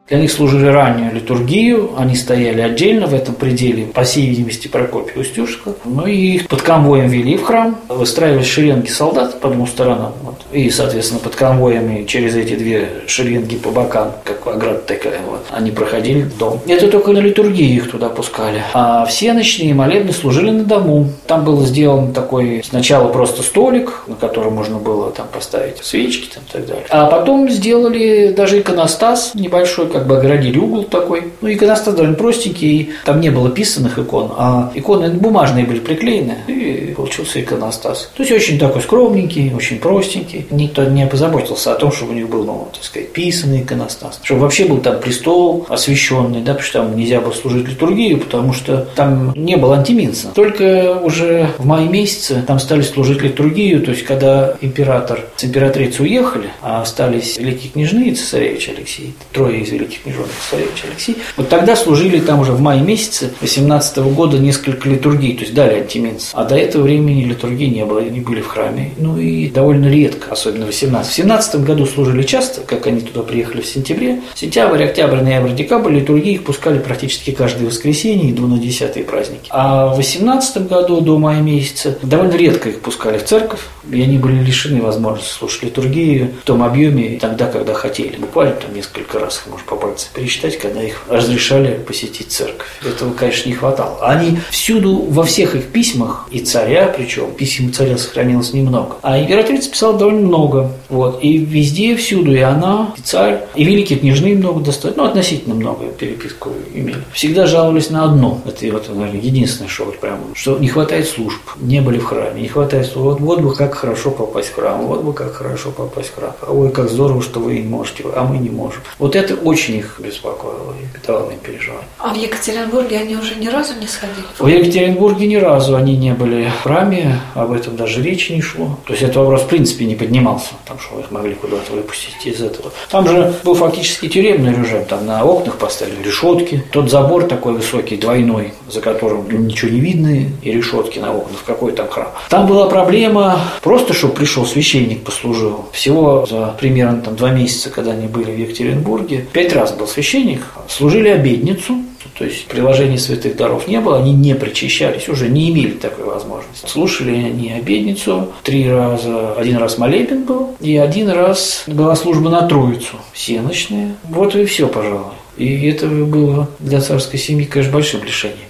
Для 0.08 0.20
них 0.20 0.32
служили 0.32 0.68
раннюю 0.68 1.14
литургию, 1.14 1.92
они 1.98 2.16
стояли 2.16 2.62
отдельно 2.62 3.08
в 3.08 3.14
этом 3.14 3.36
пределе, 3.36 3.88
по 3.88 4.04
всей 4.04 4.28
видимости, 4.28 4.70
Прокопия 4.70 5.20
Устюжского. 5.20 5.76
Ну 5.84 6.06
и 6.06 6.16
их 6.16 6.48
под 6.48 6.62
конвоем 6.62 7.10
вели 7.10 7.36
в 7.36 7.44
храм, 7.44 7.78
выстраивались 7.90 8.48
шеренги 8.48 8.88
солдат 8.88 9.42
по 9.42 9.50
двум 9.50 9.68
сторонам. 9.68 10.14
Вот. 10.24 10.46
И, 10.54 10.70
соответственно, 10.70 11.20
под 11.20 11.36
конвоями 11.36 12.06
через 12.06 12.38
эти 12.38 12.56
две 12.56 12.88
шеренги 13.08 13.58
по 13.58 13.70
бокам, 13.70 14.14
как 14.24 14.48
ограда 14.48 14.80
такая, 14.80 15.20
вот, 15.30 15.46
они 15.52 15.72
проходили 15.72 16.22
в 16.22 16.38
дом. 16.38 16.62
Это 16.68 16.88
только 16.88 17.12
на 17.12 17.18
литургии 17.18 17.76
их 17.76 17.92
туда 17.92 18.08
пускали. 18.08 18.64
А 18.74 19.06
все 19.08 19.34
ночные 19.34 19.74
молебны 19.74 20.14
служили 20.14 20.52
на 20.52 20.64
дому. 20.64 21.10
Там 21.26 21.44
был 21.44 21.66
сделан 21.66 22.14
такой 22.14 22.64
сначала 22.64 23.10
просто 23.10 23.44
столик, 23.44 24.04
на 24.08 24.16
котором 24.16 24.54
можно 24.54 24.78
было 24.78 25.12
там 25.12 25.28
поставить 25.28 25.84
свечки 25.84 26.30
там, 26.34 26.44
и 26.48 26.52
так 26.54 26.66
далее. 26.66 26.86
А 26.92 27.08
потом 27.08 27.50
сделали 27.50 28.30
даже 28.30 28.62
иконостас 28.62 29.32
небольшой, 29.36 29.88
как 29.98 30.08
бы 30.08 30.18
огородили 30.18 30.60
угол 30.60 30.84
такой. 30.84 31.24
Ну, 31.42 31.52
иконостас 31.52 31.96
довольно 31.96 32.16
простенький, 32.16 32.92
там 33.04 33.20
не 33.20 33.32
было 33.32 33.50
писанных 33.50 33.98
икон, 33.98 34.32
а 34.38 34.72
иконы 34.76 35.10
бумажные 35.10 35.66
были 35.66 35.80
приклеены, 35.80 36.38
и 36.48 36.94
получился 36.96 37.42
иконостас. 37.42 38.12
То 38.16 38.24
есть 38.24 38.32
очень 38.32 38.60
такой 38.60 38.82
скромненький, 38.82 39.52
очень 39.54 39.80
простенький. 39.80 40.46
Никто 40.52 40.84
не 40.84 41.08
позаботился 41.08 41.74
о 41.74 41.76
том, 41.76 41.92
чтобы 41.92 42.12
у 42.12 42.16
них 42.16 42.30
был, 42.30 42.44
ну, 42.44 42.68
так 42.72 42.84
сказать, 42.84 43.12
писанный 43.12 43.62
иконостас. 43.62 44.20
Чтобы 44.22 44.42
вообще 44.42 44.66
был 44.66 44.78
там 44.78 45.00
престол 45.00 45.66
освященный, 45.68 46.42
да, 46.42 46.54
потому 46.54 46.68
что 46.68 46.80
там 46.80 46.96
нельзя 46.96 47.20
было 47.20 47.32
служить 47.32 47.68
литургию, 47.68 48.20
потому 48.20 48.54
что 48.54 48.88
там 48.96 49.34
не 49.36 49.56
было 49.56 49.78
антиминца. 49.78 50.28
Только 50.36 51.00
уже 51.02 51.50
в 51.58 51.66
мае 51.66 51.88
месяце 51.88 52.44
там 52.46 52.60
стали 52.60 52.82
служить 52.82 53.22
литургию, 53.24 53.82
то 53.82 53.92
есть 53.92 54.04
когда 54.04 54.56
император 54.62 55.26
с 55.36 55.44
императрицей 55.44 56.06
уехали, 56.06 56.50
а 56.62 56.82
остались 56.82 57.38
великие 57.38 57.72
княжны 57.72 58.10
и 58.10 58.16
цесаревич 58.16 58.70
Алексей, 58.70 59.14
трое 59.32 59.62
из 59.62 59.70
великих 59.70 59.87
княжон 59.96 60.26
цесаревич 60.42 60.84
Алексей, 60.90 61.18
вот 61.36 61.50
тогда 61.50 61.76
служили 61.76 62.20
там 62.20 62.42
уже 62.42 62.52
в 62.52 62.62
мае 62.62 62.82
месяце 62.82 63.32
18 63.42 63.98
года 63.98 64.38
несколько 64.38 64.90
литургий, 64.90 65.34
то 65.36 65.42
есть 65.42 65.54
дали 65.54 65.76
антиминц. 65.76 66.32
А 66.34 66.44
до 66.44 66.56
этого 66.56 66.84
времени 66.84 67.24
литургии 67.24 67.68
не 67.68 67.86
было, 67.86 68.02
они 68.02 68.20
были 68.20 68.42
в 68.42 68.48
храме. 68.48 68.92
Ну 68.98 69.18
и 69.18 69.50
довольно 69.50 69.88
редко, 69.90 70.32
особенно 70.32 70.66
в 70.66 70.68
18. 70.68 71.12
В 71.12 71.16
17 71.16 71.64
году 71.64 71.86
служили 71.86 72.24
часто, 72.24 72.62
как 72.62 72.88
они 72.88 73.02
туда 73.02 73.22
приехали 73.24 73.62
в 73.62 73.68
сентябре. 73.68 74.22
Сентябрь, 74.36 74.84
октябрь, 74.84 75.22
ноябрь, 75.22 75.54
декабрь 75.54 75.94
литургии 75.94 76.34
их 76.34 76.44
пускали 76.44 76.80
практически 76.80 77.32
каждое 77.32 77.68
воскресенье 77.68 78.30
и 78.30 78.34
до 78.34 78.48
на 78.48 78.58
десятые 78.58 79.06
праздники. 79.06 79.48
А 79.50 79.88
в 79.94 79.98
18 79.98 80.68
году 80.68 81.02
до 81.02 81.18
мая 81.18 81.42
месяца 81.42 81.98
довольно 82.02 82.36
редко 82.36 82.70
их 82.70 82.82
пускали 82.82 83.18
в 83.18 83.26
церковь, 83.26 83.62
и 83.90 84.02
они 84.02 84.18
были 84.18 84.44
лишены 84.44 84.82
возможности 84.82 85.32
слушать 85.32 85.64
литургию 85.64 86.34
в 86.42 86.46
том 86.46 86.64
объеме 86.64 87.18
тогда, 87.20 87.48
когда 87.48 87.74
хотели. 87.74 88.18
Буквально 88.18 88.56
там 88.56 88.74
несколько 88.74 89.20
раз 89.20 89.44
можно 89.50 89.66
по 89.66 89.76
пальцам 89.78 90.10
пересчитать, 90.14 90.58
когда 90.58 90.84
их 90.84 91.04
разрешали 91.10 91.78
посетить 91.78 92.32
церковь. 92.32 92.68
Этого, 92.86 93.14
конечно, 93.14 93.50
не 93.50 93.56
хватало. 93.56 93.98
Они 94.02 94.38
всюду, 94.50 94.98
во 95.10 95.24
всех 95.24 95.56
их 95.56 95.68
письмах, 95.68 96.28
и 96.32 96.40
царя, 96.40 96.94
причем 96.96 97.32
писем 97.32 97.72
царя 97.74 97.98
сохранилось 97.98 98.54
немного, 98.54 98.98
а 99.02 99.20
императрица 99.20 99.70
писала 99.70 99.98
довольно 99.98 100.28
много. 100.28 100.72
Вот. 100.90 101.24
И 101.24 101.38
везде, 101.38 101.96
всюду, 101.96 102.34
и 102.34 102.40
она, 102.40 102.94
и 102.98 103.02
царь, 103.02 103.44
и 103.56 103.64
великие 103.64 104.00
княжны 104.00 104.36
много 104.36 104.62
достаточно, 104.62 105.04
ну, 105.04 105.10
относительно 105.10 105.56
много 105.56 105.86
переписку 105.88 106.52
имели. 106.74 107.04
Всегда 107.14 107.48
жаловались 107.48 107.90
на 107.90 108.04
одно, 108.04 108.42
это 108.46 108.72
вот, 108.72 108.90
наверное, 108.90 109.22
единственное, 109.22 109.70
что 109.70 109.86
вот 109.86 110.00
прям, 110.00 110.20
что 110.34 110.58
не 110.58 110.68
хватает 110.68 111.08
служб, 111.08 111.42
не 111.60 111.82
были 111.82 112.00
в 112.00 112.06
храме, 112.06 112.42
не 112.42 112.48
хватает 112.48 112.88
служб. 112.88 113.20
Вот, 113.20 113.20
вот 113.20 113.42
бы 113.42 113.54
как 113.54 113.76
хорошо 113.76 114.12
попасть 114.12 114.50
в 114.50 114.56
храм, 114.56 114.86
вот 114.86 115.04
бы 115.04 115.14
как 115.14 115.34
хорошо 115.34 115.72
попасть 115.72 116.10
в 116.10 116.16
храм. 116.16 116.34
Ой, 116.48 116.70
как 116.72 116.90
здорово, 116.90 117.22
что 117.22 117.40
вы 117.40 117.60
не 117.60 117.68
можете, 117.68 118.04
а 118.16 118.24
мы 118.24 118.38
не 118.38 118.50
можем. 118.50 118.82
Вот 119.00 119.16
это 119.16 119.36
очень 119.36 119.67
их 119.74 120.00
беспокоило 120.00 120.74
и 120.74 121.06
давало 121.06 121.32
им 121.32 121.40
переживать. 121.40 121.84
А 122.00 122.14
в 122.14 122.18
Екатеринбурге 122.18 123.00
они 123.00 123.16
уже 123.16 123.36
ни 123.36 123.48
разу 123.48 123.74
не 123.80 123.88
сходили? 123.88 124.26
В 124.40 124.48
Екатеринбурге 124.48 125.28
ни 125.28 125.36
разу 125.36 125.76
они 125.76 125.96
не 125.96 126.14
были 126.14 126.50
в 126.50 126.64
храме, 126.64 127.20
об 127.36 127.52
этом 127.52 127.76
даже 127.76 128.02
речи 128.02 128.32
не 128.32 128.42
шло. 128.42 128.78
То 128.86 128.94
есть 128.94 129.04
этот 129.04 129.18
вопрос 129.18 129.42
в 129.42 129.48
принципе 129.48 129.86
не 129.86 129.96
поднимался, 129.96 130.52
там 130.66 130.80
что 130.80 131.00
их 131.00 131.12
могли 131.12 131.34
куда-то 131.36 131.74
выпустить 131.74 132.26
из 132.26 132.42
этого. 132.42 132.72
Там 132.90 133.08
же 133.08 133.34
был 133.44 133.56
фактически 133.56 134.08
тюремный 134.08 134.54
режим, 134.54 134.86
там 134.86 135.06
на 135.06 135.24
окнах 135.24 135.58
поставили 135.58 136.04
решетки, 136.04 136.64
тот 136.72 136.90
забор 136.90 137.26
такой 137.26 137.54
высокий, 137.54 137.98
двойной, 137.98 138.54
за 138.70 138.82
которым 138.82 139.48
ничего 139.48 139.72
не 139.72 139.80
видно, 139.80 140.08
и 140.42 140.52
решетки 140.52 141.00
на 141.00 141.14
окнах, 141.14 141.44
какой 141.46 141.72
там 141.72 141.88
храм. 141.90 142.10
Там 142.30 142.48
была 142.48 142.68
проблема 142.68 143.40
просто, 143.62 143.94
чтобы 143.94 144.14
пришел 144.14 144.46
священник, 144.46 145.04
послужил. 145.04 145.66
Всего 145.72 146.26
за 146.26 146.56
примерно 146.60 147.02
там 147.02 147.16
два 147.16 147.32
месяца, 147.32 147.70
когда 147.70 147.92
они 147.92 148.08
были 148.08 148.32
в 148.32 148.38
Екатеринбурге, 148.38 149.28
пять 149.34 149.54
раз 149.58 149.74
был 149.74 149.88
священник, 149.88 150.42
служили 150.70 151.10
обедницу, 151.10 151.76
то 152.18 152.26
есть 152.26 152.48
приложения 152.48 152.98
святых 152.98 153.36
даров 153.36 153.68
не 153.68 153.80
было, 153.80 154.00
они 154.00 154.14
не 154.14 154.34
причащались, 154.36 155.08
уже 155.08 155.30
не 155.30 155.52
имели 155.52 155.72
такой 155.72 156.06
возможности. 156.06 156.68
Слушали 156.68 157.12
они 157.12 157.52
обедницу 157.52 158.34
три 158.44 158.70
раза, 158.70 159.34
один 159.34 159.58
раз 159.58 159.78
молебен 159.78 160.24
был, 160.24 160.56
и 160.60 160.78
один 160.78 161.10
раз 161.10 161.64
была 161.68 161.96
служба 161.96 162.30
на 162.30 162.48
Троицу, 162.48 162.96
всеночная. 163.14 163.96
Вот 164.04 164.36
и 164.36 164.46
все, 164.46 164.68
пожалуй. 164.68 165.14
И 165.38 165.68
это 165.68 165.88
было 165.88 166.50
для 166.60 166.82
царской 166.82 167.20
семьи, 167.20 167.46
конечно, 167.46 167.74
большим 167.74 168.04
лишением. 168.04 168.48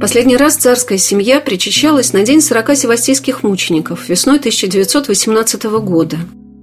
Последний 0.00 0.36
раз 0.36 0.56
царская 0.56 0.98
семья 0.98 1.40
причащалась 1.40 2.12
на 2.12 2.22
день 2.22 2.40
40 2.40 2.74
севастийских 2.74 3.42
мучеников 3.42 4.08
весной 4.08 4.38
1918 4.38 5.64
года. 5.64 6.16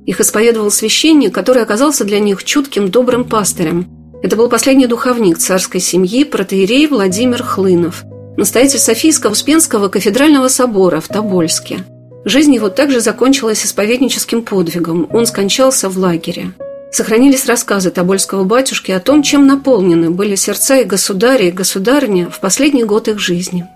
Их 0.07 0.21
исповедовал 0.21 0.71
священник, 0.71 1.35
который 1.35 1.61
оказался 1.61 2.05
для 2.05 2.19
них 2.19 2.43
чутким, 2.45 2.89
добрым 2.89 3.25
пастырем. 3.25 3.87
Это 4.23 4.37
был 4.37 4.47
последний 4.47 4.87
духовник 4.87 5.37
царской 5.37 5.81
семьи, 5.81 6.23
протеерей 6.23 6.87
Владимир 6.87 7.43
Хлынов, 7.43 8.03
настоятель 8.37 8.79
Софийского 8.79 9.33
Успенского 9.33 9.89
кафедрального 9.89 10.47
собора 10.47 11.01
в 11.01 11.09
Тобольске. 11.09 11.83
Жизнь 12.23 12.55
его 12.55 12.69
также 12.69 13.01
закончилась 13.01 13.65
исповедническим 13.65 14.43
подвигом. 14.43 15.07
Он 15.11 15.25
скончался 15.25 15.89
в 15.89 15.97
лагере. 15.97 16.53
Сохранились 16.89 17.45
рассказы 17.45 17.91
Тобольского 17.91 18.45
батюшки 18.45 18.91
о 18.91 19.01
том, 19.01 19.23
чем 19.23 19.45
наполнены 19.45 20.09
были 20.09 20.35
сердца 20.35 20.77
и 20.77 20.85
государя, 20.85 21.49
и 21.49 21.51
государыня 21.51 22.29
в 22.29 22.39
последний 22.39 22.85
год 22.85 23.09
их 23.09 23.19
жизни. 23.19 23.67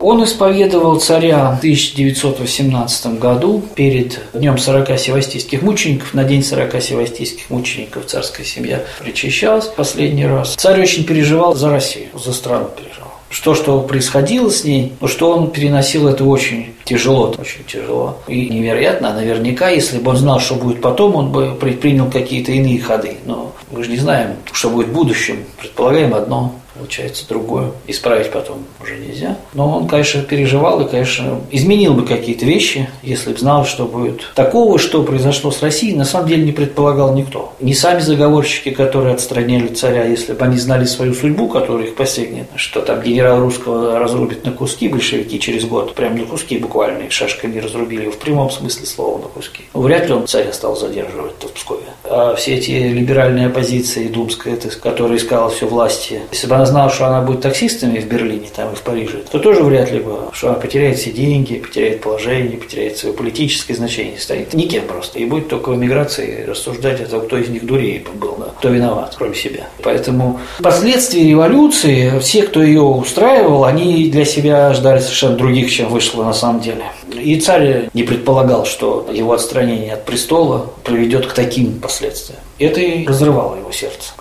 Он 0.00 0.24
исповедовал 0.24 1.00
царя 1.00 1.52
в 1.52 1.58
1918 1.58 3.18
году 3.18 3.62
перед 3.74 4.20
Днем 4.34 4.58
40 4.58 4.98
севастийских 4.98 5.62
мучеников. 5.62 6.14
На 6.14 6.24
День 6.24 6.42
40 6.42 6.82
севастийских 6.82 7.48
мучеников 7.48 8.06
царская 8.06 8.44
семья 8.44 8.82
причащалась 9.00 9.66
последний 9.66 10.26
раз. 10.26 10.56
Царь 10.56 10.82
очень 10.82 11.04
переживал 11.04 11.54
за 11.54 11.70
Россию, 11.70 12.08
за 12.14 12.32
страну 12.32 12.68
переживал. 12.76 13.12
Что, 13.30 13.54
что 13.54 13.80
происходило 13.80 14.48
с 14.48 14.62
ней, 14.64 14.92
ну, 15.00 15.08
что 15.08 15.32
он 15.32 15.50
переносил 15.50 16.06
это 16.06 16.24
очень 16.24 16.74
тяжело, 16.84 17.34
очень 17.36 17.64
тяжело. 17.64 18.18
И 18.28 18.48
невероятно, 18.48 19.10
а 19.10 19.14
наверняка, 19.14 19.70
если 19.70 19.98
бы 19.98 20.10
он 20.10 20.18
знал, 20.18 20.38
что 20.38 20.54
будет 20.54 20.80
потом, 20.80 21.16
он 21.16 21.32
бы 21.32 21.54
предпринял 21.54 22.10
какие-то 22.10 22.52
иные 22.52 22.80
ходы. 22.80 23.16
Но 23.24 23.52
мы 23.72 23.82
же 23.82 23.90
не 23.90 23.96
знаем, 23.96 24.36
что 24.52 24.70
будет 24.70 24.88
в 24.88 24.92
будущем. 24.92 25.44
Предполагаем 25.60 26.14
одно, 26.14 26.54
получается 26.74 27.26
другое. 27.28 27.72
Исправить 27.86 28.30
потом 28.30 28.64
уже 28.82 28.96
нельзя. 28.96 29.36
Но 29.54 29.78
он, 29.78 29.88
конечно, 29.88 30.22
переживал 30.22 30.80
и, 30.80 30.90
конечно, 30.90 31.40
изменил 31.50 31.94
бы 31.94 32.04
какие-то 32.04 32.44
вещи, 32.44 32.88
если 33.02 33.32
бы 33.32 33.38
знал, 33.38 33.64
что 33.64 33.84
будет. 33.84 34.32
Такого, 34.34 34.78
что 34.78 35.02
произошло 35.02 35.50
с 35.50 35.62
Россией, 35.62 35.94
на 35.94 36.04
самом 36.04 36.28
деле 36.28 36.44
не 36.44 36.52
предполагал 36.52 37.14
никто. 37.14 37.52
Не 37.60 37.74
сами 37.74 38.00
заговорщики, 38.00 38.70
которые 38.70 39.14
отстраняли 39.14 39.68
царя, 39.68 40.04
если 40.04 40.32
бы 40.32 40.44
они 40.44 40.56
знали 40.56 40.84
свою 40.84 41.14
судьбу, 41.14 41.48
которая 41.48 41.86
их 41.86 41.94
постигнет, 41.94 42.48
что 42.56 42.80
там 42.80 43.02
генерал 43.02 43.40
русского 43.40 43.98
разрубит 43.98 44.44
на 44.44 44.52
куски 44.52 44.88
большевики 44.88 45.38
через 45.38 45.64
год, 45.64 45.94
прям 45.94 46.16
на 46.16 46.24
куски 46.24 46.58
буквально, 46.58 47.04
их 47.04 47.12
шашками 47.12 47.58
разрубили 47.58 48.10
в 48.10 48.18
прямом 48.18 48.50
смысле 48.50 48.86
слова 48.86 49.18
на 49.18 49.28
куски. 49.28 49.64
Вряд 49.72 50.08
ли 50.08 50.14
он 50.14 50.26
царя 50.26 50.52
стал 50.52 50.76
задерживать 50.76 51.32
в 51.40 51.48
Пскове. 51.48 51.82
А 52.04 52.34
все 52.34 52.54
эти 52.54 52.70
либеральные 52.70 53.46
оппозиции, 53.46 54.08
Думская, 54.08 54.58
которая 54.82 55.18
искала 55.18 55.50
все 55.50 55.66
власти, 55.66 56.20
если 56.32 56.46
бы 56.46 56.54
она 56.54 56.63
знала, 56.66 56.90
что 56.90 57.06
она 57.06 57.20
будет 57.20 57.40
таксистами 57.40 57.98
в 57.98 58.06
Берлине 58.06 58.48
там, 58.54 58.72
и 58.72 58.76
в 58.76 58.82
Париже, 58.82 59.22
то 59.30 59.38
тоже 59.38 59.62
вряд 59.62 59.90
ли 59.90 60.00
бы, 60.00 60.28
что 60.32 60.48
она 60.48 60.56
потеряет 60.56 60.98
все 60.98 61.10
деньги, 61.10 61.58
потеряет 61.58 62.00
положение, 62.00 62.58
потеряет 62.58 62.96
свое 62.96 63.14
политическое 63.14 63.74
значение, 63.74 64.18
станет 64.18 64.54
никем 64.54 64.84
просто. 64.86 65.18
И 65.18 65.24
будет 65.24 65.48
только 65.48 65.70
в 65.70 65.76
эмиграции 65.76 66.44
рассуждать 66.46 67.00
о 67.00 67.06
том, 67.06 67.22
кто 67.22 67.38
из 67.38 67.48
них 67.48 67.66
дурей 67.66 68.04
был, 68.14 68.36
да, 68.38 68.46
кто 68.58 68.68
виноват, 68.68 69.14
кроме 69.16 69.34
себя. 69.34 69.68
Поэтому 69.82 70.40
последствия 70.62 71.28
революции, 71.28 72.18
все, 72.20 72.42
кто 72.42 72.62
ее 72.62 72.82
устраивал, 72.82 73.64
они 73.64 74.08
для 74.10 74.24
себя 74.24 74.72
ждали 74.72 75.00
совершенно 75.00 75.36
других, 75.36 75.70
чем 75.70 75.88
вышло 75.88 76.24
на 76.24 76.32
самом 76.32 76.60
деле. 76.60 76.84
И 77.12 77.38
царь 77.40 77.88
не 77.94 78.02
предполагал, 78.02 78.66
что 78.66 79.06
его 79.12 79.32
отстранение 79.32 79.94
от 79.94 80.04
престола 80.04 80.70
приведет 80.84 81.26
к 81.26 81.32
таким 81.32 81.80
последствиям. 81.80 82.40
Это 82.58 82.80
и 82.80 83.06
разрывало 83.06 83.56
его 83.56 83.72
сердце. 83.72 84.13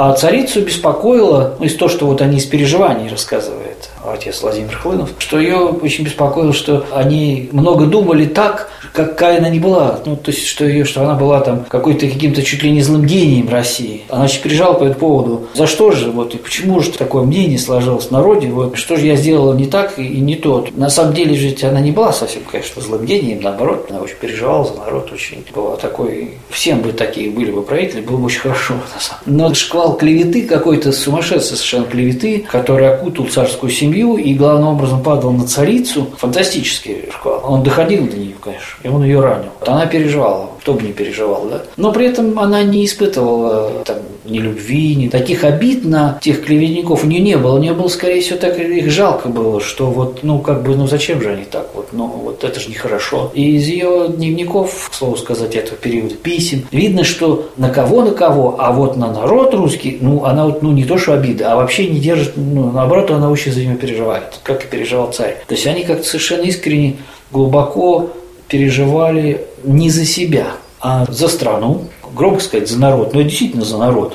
А 0.00 0.12
царицу 0.12 0.60
беспокоило, 0.62 1.56
ну, 1.58 1.64
из 1.64 1.76
того, 1.76 1.88
что 1.88 2.06
вот 2.06 2.22
они 2.22 2.36
из 2.36 2.44
переживаний 2.44 3.08
рассказывает 3.08 3.67
отец 4.12 4.42
Владимир 4.42 4.76
Хлынов, 4.76 5.10
что 5.18 5.38
ее 5.38 5.56
очень 5.56 6.04
беспокоило, 6.04 6.52
что 6.52 6.86
они 6.92 7.48
много 7.52 7.86
думали 7.86 8.26
так, 8.26 8.70
какая 8.92 9.38
она 9.38 9.48
не 9.48 9.60
была. 9.60 10.00
Ну, 10.04 10.16
то 10.16 10.30
есть, 10.30 10.46
что 10.46 10.64
ее, 10.64 10.84
что 10.84 11.02
она 11.02 11.14
была 11.14 11.40
там 11.40 11.64
какой-то 11.68 12.08
каким-то 12.08 12.42
чуть 12.42 12.62
ли 12.62 12.70
не 12.70 12.82
злым 12.82 13.04
гением 13.04 13.48
России. 13.48 14.02
Она 14.08 14.24
очень 14.24 14.42
переживала 14.42 14.74
по 14.74 14.84
этому 14.84 14.98
поводу. 14.98 15.46
За 15.54 15.66
что 15.66 15.90
же, 15.92 16.10
вот, 16.10 16.34
и 16.34 16.38
почему 16.38 16.80
же 16.80 16.90
такое 16.90 17.24
мнение 17.24 17.58
сложилось 17.58 18.06
в 18.06 18.10
народе, 18.10 18.48
вот, 18.48 18.76
что 18.76 18.96
же 18.96 19.06
я 19.06 19.16
сделала 19.16 19.54
не 19.54 19.66
так 19.66 19.98
и, 19.98 20.04
и 20.04 20.20
не 20.20 20.36
то. 20.36 20.66
На 20.74 20.90
самом 20.90 21.14
деле, 21.14 21.34
ведь 21.34 21.62
она 21.64 21.80
не 21.80 21.92
была 21.92 22.12
совсем, 22.12 22.42
конечно, 22.50 22.82
злым 22.82 23.04
гением, 23.04 23.40
наоборот, 23.40 23.86
она 23.90 24.00
очень 24.00 24.16
переживала 24.16 24.64
за 24.64 24.74
народ, 24.74 25.12
очень 25.12 25.44
была 25.54 25.76
такой, 25.76 26.32
всем 26.50 26.80
бы 26.80 26.92
такие 26.92 27.30
были 27.30 27.50
бы 27.50 27.62
правители, 27.62 28.00
было 28.00 28.16
бы 28.16 28.26
очень 28.26 28.40
хорошо, 28.40 28.74
на 28.74 29.00
самом. 29.00 29.22
Но 29.26 29.54
шквал 29.54 29.96
клеветы 29.96 30.42
какой-то, 30.42 30.92
сумасшедший 30.92 31.56
совершенно 31.56 31.84
клеветы, 31.84 32.46
который 32.50 32.88
окутал 32.88 33.26
царскую 33.26 33.70
семью 33.70 33.97
и 34.16 34.34
главным 34.34 34.68
образом 34.68 35.02
падал 35.02 35.32
на 35.32 35.46
царицу, 35.46 36.06
фантастический 36.16 37.08
шквал. 37.10 37.40
Он 37.44 37.62
доходил 37.62 38.06
до 38.06 38.16
нее, 38.16 38.34
конечно, 38.40 38.76
и 38.82 38.88
он 38.88 39.04
ее 39.04 39.20
ранил. 39.20 39.50
Она 39.66 39.86
переживала 39.86 40.47
кто 40.60 40.74
бы 40.74 40.82
не 40.82 40.92
переживал, 40.92 41.46
да. 41.50 41.62
Но 41.76 41.92
при 41.92 42.06
этом 42.06 42.38
она 42.38 42.62
не 42.62 42.84
испытывала 42.84 43.82
там 43.84 43.98
ни 44.24 44.38
любви, 44.38 44.94
ни 44.94 45.08
таких 45.08 45.44
обид 45.44 45.84
на 45.84 46.18
тех 46.20 46.44
клеветников 46.44 47.04
у 47.04 47.06
нее 47.06 47.20
не 47.20 47.36
было. 47.36 47.56
У 47.56 47.58
нее 47.58 47.72
было, 47.72 47.88
скорее 47.88 48.20
всего, 48.20 48.38
так 48.38 48.58
их 48.58 48.90
жалко 48.90 49.28
было, 49.28 49.60
что 49.60 49.86
вот, 49.86 50.20
ну, 50.22 50.40
как 50.40 50.62
бы, 50.62 50.76
ну, 50.76 50.86
зачем 50.86 51.20
же 51.22 51.30
они 51.30 51.44
так 51.44 51.70
вот, 51.74 51.88
ну, 51.92 52.06
вот 52.06 52.44
это 52.44 52.60
же 52.60 52.68
нехорошо. 52.68 53.30
И 53.34 53.56
из 53.56 53.66
ее 53.66 54.08
дневников, 54.08 54.90
к 54.90 54.94
слову 54.94 55.16
сказать, 55.16 55.54
этого 55.54 55.76
периода 55.76 56.14
писем, 56.14 56.66
видно, 56.70 57.04
что 57.04 57.48
на 57.56 57.70
кого, 57.70 58.02
на 58.02 58.10
кого, 58.12 58.56
а 58.58 58.72
вот 58.72 58.96
на 58.96 59.12
народ 59.12 59.54
русский, 59.54 59.98
ну, 60.00 60.24
она 60.24 60.46
вот, 60.46 60.62
ну, 60.62 60.72
не 60.72 60.84
то, 60.84 60.98
что 60.98 61.14
обида, 61.14 61.52
а 61.52 61.56
вообще 61.56 61.88
не 61.88 61.98
держит, 61.98 62.32
ну, 62.36 62.70
наоборот, 62.70 63.10
она 63.10 63.30
очень 63.30 63.52
за 63.52 63.64
него 63.64 63.76
переживает, 63.76 64.40
как 64.42 64.64
и 64.64 64.68
переживал 64.68 65.12
царь. 65.12 65.36
То 65.46 65.54
есть 65.54 65.66
они 65.66 65.84
как-то 65.84 66.04
совершенно 66.04 66.42
искренне, 66.42 66.96
глубоко 67.30 68.10
переживали 68.48 69.46
не 69.64 69.90
за 69.90 70.04
себя, 70.04 70.52
а 70.80 71.06
за 71.10 71.28
страну, 71.28 71.84
громко 72.14 72.40
сказать, 72.40 72.68
за 72.68 72.78
народ, 72.78 73.14
но 73.14 73.22
действительно 73.22 73.64
за 73.64 73.78
народ. 73.78 74.14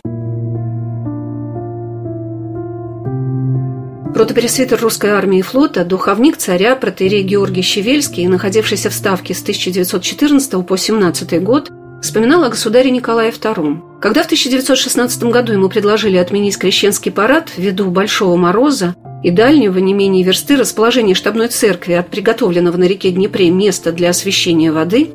Протопересвитер 4.14 4.80
русской 4.80 5.10
армии 5.10 5.40
и 5.40 5.42
флота, 5.42 5.84
духовник 5.84 6.38
царя, 6.38 6.76
протерей 6.76 7.24
Георгий 7.24 7.64
Щевельский, 7.64 8.28
находившийся 8.28 8.92
в 8.92 8.94
Ставке 8.94 9.34
с 9.34 9.42
1914 9.42 10.66
по 10.66 10.78
17 10.78 11.44
год, 11.44 11.72
вспоминал 12.02 12.44
о 12.44 12.50
государе 12.50 12.92
Николае 12.92 13.32
II. 13.32 14.00
Когда 14.00 14.22
в 14.22 14.26
1916 14.26 15.24
году 15.24 15.54
ему 15.54 15.68
предложили 15.68 16.18
отменить 16.18 16.58
крещенский 16.58 17.12
парад 17.12 17.50
ввиду 17.58 17.90
Большого 17.90 18.36
Мороза 18.36 18.96
и 19.24 19.32
дальнего 19.32 19.78
не 19.80 19.94
менее 19.94 20.24
версты 20.24 20.58
расположения 20.58 21.16
штабной 21.16 21.48
церкви 21.48 21.94
от 21.94 22.10
приготовленного 22.10 22.78
на 22.78 22.84
реке 22.84 23.10
Днепре 23.12 23.50
места 23.50 23.92
для 23.92 24.10
освящения 24.10 24.72
воды, 24.72 25.12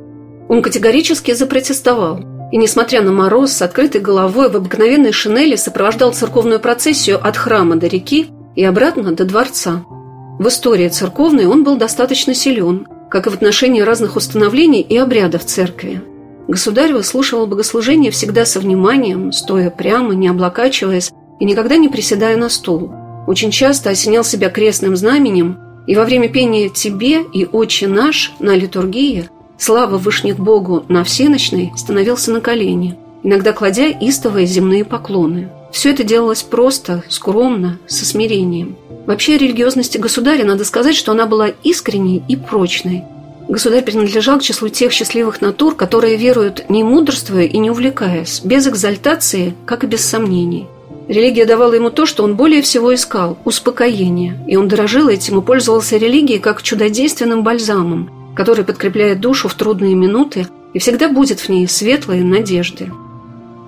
он 0.49 0.63
категорически 0.63 1.35
запротестовал 1.35 2.21
и, 2.51 2.57
несмотря 2.57 3.03
на 3.03 3.13
мороз, 3.13 3.53
с 3.53 3.63
открытой 3.63 4.01
головой 4.01 4.49
в 4.51 4.57
обыкновенной 4.57 5.13
шинели 5.13 5.57
сопровождал 5.57 6.15
церковную 6.15 6.61
процессию 6.61 7.25
от 7.25 7.37
храма 7.37 7.77
до 7.77 7.87
реки 7.87 8.29
и 8.57 8.65
обратно 8.65 9.13
до 9.13 9.25
дворца. 9.25 9.85
В 10.39 10.49
истории 10.49 10.89
церковной 10.89 11.47
он 11.47 11.63
был 11.63 11.77
достаточно 11.77 12.35
силен, 12.35 12.87
как 13.11 13.27
и 13.27 13.31
в 13.31 13.35
отношении 13.35 13.83
разных 13.83 14.17
установлений 14.17 14.81
и 14.81 14.97
обрядов 14.97 15.45
церкви. 15.45 16.01
Государь 16.47 16.95
выслушивал 16.95 17.47
богослужение 17.47 18.11
всегда 18.11 18.47
со 18.47 18.61
вниманием, 18.61 19.33
стоя 19.33 19.69
прямо, 19.69 20.15
не 20.15 20.29
облокачиваясь 20.29 21.11
и 21.41 21.45
никогда 21.45 21.77
не 21.77 21.89
приседая 21.89 22.37
на 22.39 22.49
стул. 22.49 22.91
Очень 23.29 23.51
часто 23.51 23.91
осенял 23.91 24.25
себя 24.25 24.49
крестным 24.49 24.97
знаменем 24.97 25.59
и 25.87 25.95
во 25.95 26.07
время 26.07 26.31
пения 26.31 26.71
«Тебе» 26.71 27.21
и 27.31 27.45
«Отче 27.45 27.87
наш» 27.87 28.33
на 28.39 28.57
литургии 28.57 29.29
слава 29.59 29.99
вышних 29.99 30.39
Богу 30.39 30.87
на 30.89 31.05
всеночной 31.05 31.71
становился 31.77 32.31
на 32.31 32.41
колени, 32.41 32.97
иногда 33.23 33.53
кладя 33.53 33.91
истовые 33.91 34.47
земные 34.47 34.83
поклоны. 34.83 35.51
Все 35.71 35.91
это 35.91 36.05
делалось 36.05 36.43
просто, 36.43 37.05
скромно, 37.11 37.79
со 37.87 38.07
смирением. 38.07 38.77
Вообще 39.05 39.35
о 39.35 39.39
религиозности 39.39 39.99
государя 39.99 40.47
надо 40.47 40.65
сказать, 40.65 40.97
что 40.97 41.13
она 41.13 41.27
была 41.27 41.49
искренней 41.63 42.23
и 42.29 42.37
прочной. 42.37 43.05
Государь 43.47 43.85
принадлежал 43.85 44.39
к 44.39 44.43
числу 44.43 44.71
тех 44.71 44.91
счастливых 44.91 45.43
натур, 45.43 45.75
которые 45.75 46.17
веруют 46.17 46.71
не 46.71 46.83
мудрствуя 46.83 47.45
и 47.45 47.59
не 47.59 47.71
увлекаясь, 47.71 48.41
без 48.43 48.67
экзальтации, 48.67 49.55
как 49.67 49.85
и 49.85 49.87
без 49.87 50.03
сомнений. 50.03 50.67
Религия 51.09 51.47
давала 51.47 51.73
ему 51.73 51.89
то, 51.89 52.05
что 52.05 52.23
он 52.23 52.37
более 52.37 52.61
всего 52.61 52.95
искал– 52.95 53.39
успокоение, 53.47 54.39
и 54.47 54.57
он 54.57 54.69
дорожил 54.69 55.09
этим 55.09 55.39
и 55.39 55.43
пользовался 55.43 55.97
религией 55.97 56.39
как 56.39 56.63
чудодейственным 56.63 57.43
бальзамом, 57.43 58.35
который 58.37 58.63
подкрепляет 58.63 59.19
душу 59.19 59.49
в 59.49 59.55
трудные 59.55 59.95
минуты 59.95 60.47
и 60.75 60.79
всегда 60.79 61.09
будет 61.09 61.41
в 61.41 61.49
ней 61.49 61.67
светлые 61.67 62.23
надежды. 62.23 62.93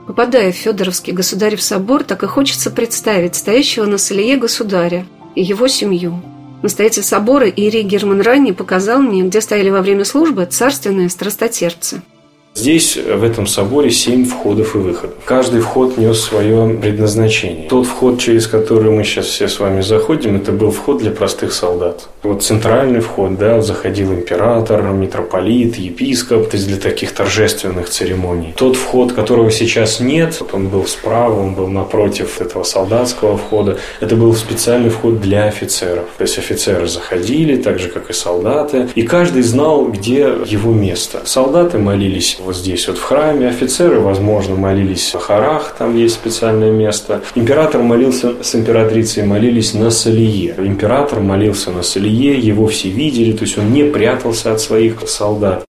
Попадая 0.07 0.53
в 0.53 0.57
Федоровский 0.57 1.15
государев 1.15 1.63
собор, 1.63 2.05
так 2.05 2.23
и 2.23 2.27
хочется 2.27 2.71
представить 2.71 3.37
стоящего 3.37 3.87
на 3.87 3.97
солее 3.97 4.37
государя 4.37 5.07
и 5.35 5.43
его 5.43 5.67
семью. 5.67 6.21
Настоятель 6.61 7.05
собора 7.05 7.47
Ирий 7.47 7.83
Герман 7.83 8.21
Ранний 8.21 8.53
показал 8.53 9.01
мне, 9.01 9.23
где 9.23 9.41
стояли 9.41 9.71
во 9.71 9.81
время 9.81 10.05
службы 10.05 10.45
царственные 10.45 11.09
страстотерцы– 11.09 12.03
Здесь, 12.53 12.97
в 12.97 13.23
этом 13.23 13.47
соборе, 13.47 13.91
семь 13.91 14.27
входов 14.27 14.75
и 14.75 14.79
выходов. 14.79 15.17
Каждый 15.25 15.61
вход 15.61 15.97
нес 15.97 16.21
свое 16.21 16.69
предназначение. 16.75 17.69
Тот 17.69 17.87
вход, 17.87 18.19
через 18.19 18.49
который 18.49 18.91
мы 18.91 19.05
сейчас 19.05 19.27
все 19.27 19.49
с 19.49 19.61
вами 19.61 19.83
заходим, 19.83 20.37
это 20.37 20.51
был 20.51 20.73
вход 20.73 20.99
для 20.99 21.13
простых 21.13 21.53
солдат. 21.53 22.09
Вот 22.25 22.43
центральный 22.43 23.01
вход, 23.01 23.39
да, 23.39 23.63
заходил 23.63 24.13
император, 24.13 24.83
митрополит, 24.83 25.77
епископ, 25.77 26.51
то 26.51 26.57
есть 26.57 26.67
для 26.67 26.77
таких 26.77 27.13
торжественных 27.13 27.89
церемоний. 27.89 28.53
Тот 28.57 28.77
вход, 28.77 29.13
которого 29.13 29.51
сейчас 29.53 30.01
нет, 30.01 30.37
вот 30.41 30.53
он 30.53 30.69
был 30.69 30.87
справа, 30.87 31.41
он 31.41 31.55
был 31.55 31.69
напротив 31.69 32.41
этого 32.41 32.65
солдатского 32.65 33.39
входа, 33.39 33.79
это 34.01 34.17
был 34.17 34.35
специальный 34.35 34.91
вход 34.91 35.21
для 35.21 35.45
офицеров. 35.45 36.07
То 36.19 36.23
есть 36.23 36.37
офицеры 36.37 36.89
заходили, 36.89 37.57
так 37.57 37.79
же, 37.79 37.89
как 37.89 38.11
и 38.11 38.13
солдаты, 38.13 38.89
и 38.97 39.03
каждый 39.03 39.43
знал, 39.43 39.87
где 39.87 40.35
его 40.45 40.73
место. 40.73 41.23
Солдаты 41.25 41.79
молились 41.79 42.40
вот 42.45 42.57
здесь 42.57 42.89
вот 42.89 42.99
в 42.99 43.03
храме. 43.03 43.49
Офицеры, 43.49 44.01
возможно, 44.01 44.55
молились 44.55 45.13
на 45.15 45.21
хорах, 45.21 45.75
там 45.79 45.97
есть 45.97 46.15
специальное 46.15 46.71
место. 46.71 47.23
Император 47.35 47.83
молился 47.83 48.43
с 48.43 48.55
императрицей, 48.55 49.25
молились 49.25 49.75
на 49.75 49.91
Салие. 49.91 50.55
Император 50.59 51.21
молился 51.21 51.71
на 51.71 51.83
Салие, 51.83 52.39
его 52.39 52.67
все 52.67 52.89
видели, 52.89 53.33
то 53.33 53.45
есть 53.45 53.59
он 53.59 53.73
не 53.73 53.85
прятался 53.85 54.53
от 54.53 54.61
своих 54.61 55.01
солдат. 55.09 55.65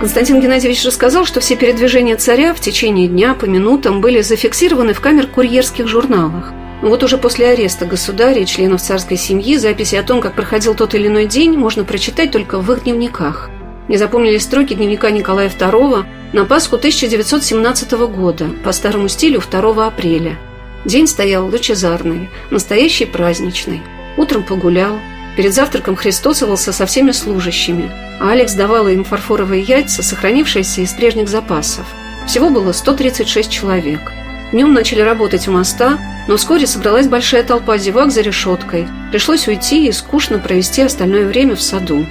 Константин 0.00 0.40
Геннадьевич 0.40 0.84
рассказал, 0.84 1.24
что 1.24 1.40
все 1.40 1.56
передвижения 1.56 2.16
царя 2.16 2.52
в 2.52 2.60
течение 2.60 3.08
дня 3.08 3.34
по 3.34 3.46
минутам 3.46 4.02
были 4.02 4.20
зафиксированы 4.20 4.92
в 4.92 5.00
камер 5.00 5.28
курьерских 5.28 5.88
журналах– 5.88 6.52
вот 6.82 7.02
уже 7.02 7.18
после 7.18 7.48
ареста 7.48 7.86
государя 7.86 8.40
и 8.40 8.46
членов 8.46 8.82
царской 8.82 9.16
семьи 9.16 9.56
записи 9.56 9.94
о 9.94 10.02
том, 10.02 10.20
как 10.20 10.34
проходил 10.34 10.74
тот 10.74 10.94
или 10.94 11.06
иной 11.06 11.26
день, 11.26 11.56
можно 11.56 11.84
прочитать 11.84 12.30
только 12.30 12.58
в 12.58 12.70
их 12.72 12.84
дневниках. 12.84 13.50
Не 13.88 13.96
запомнили 13.96 14.38
строки 14.38 14.74
дневника 14.74 15.10
Николая 15.10 15.48
II 15.48 16.04
на 16.32 16.44
Пасху 16.44 16.76
1917 16.76 17.92
года 17.92 18.46
по 18.64 18.72
старому 18.72 19.08
стилю 19.08 19.40
2 19.40 19.86
апреля. 19.86 20.38
День 20.84 21.06
стоял 21.06 21.46
лучезарный, 21.46 22.28
настоящий 22.50 23.06
праздничный. 23.06 23.82
Утром 24.16 24.42
погулял, 24.42 24.98
перед 25.36 25.54
завтраком 25.54 25.96
христосовался 25.96 26.72
со 26.72 26.86
всеми 26.86 27.12
служащими, 27.12 27.90
а 28.20 28.32
Алекс 28.32 28.54
давала 28.54 28.88
им 28.88 29.04
фарфоровые 29.04 29.62
яйца, 29.62 30.02
сохранившиеся 30.02 30.82
из 30.82 30.92
прежних 30.92 31.28
запасов. 31.28 31.86
Всего 32.26 32.50
было 32.50 32.72
136 32.72 33.50
человек– 33.50 34.12
Днем 34.54 34.72
начали 34.72 35.00
работать 35.00 35.48
у 35.48 35.50
моста, 35.50 35.98
но 36.26 36.36
вскоре 36.36 36.66
собралась 36.66 37.08
большая 37.08 37.42
толпа 37.42 37.76
зевак 37.76 38.10
за 38.10 38.22
решеткой. 38.22 38.86
Пришлось 39.10 39.46
уйти 39.46 39.86
и 39.86 39.92
скучно 39.92 40.38
провести 40.38 40.82
остальное 40.82 41.26
время 41.26 41.56
в 41.56 41.62
саду. 41.62 42.06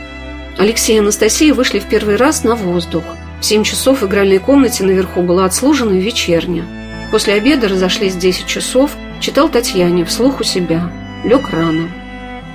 Алексей 0.57 0.97
и 0.97 0.99
Анастасия 0.99 1.53
вышли 1.53 1.79
в 1.79 1.85
первый 1.85 2.15
раз 2.15 2.43
на 2.43 2.55
воздух. 2.55 3.03
В 3.41 3.45
7 3.45 3.63
часов 3.63 4.01
в 4.01 4.07
игральной 4.07 4.39
комнате 4.39 4.83
наверху 4.83 5.21
была 5.21 5.45
отслужена 5.45 5.93
вечерня. 5.93 6.63
После 7.11 7.33
обеда 7.33 7.67
разошлись 7.67 8.13
в 8.13 8.19
10 8.19 8.45
часов, 8.45 8.91
читал 9.19 9.49
Татьяне 9.49 10.05
вслух 10.05 10.39
у 10.39 10.43
себя. 10.43 10.91
Лег 11.23 11.49
рано. 11.49 11.89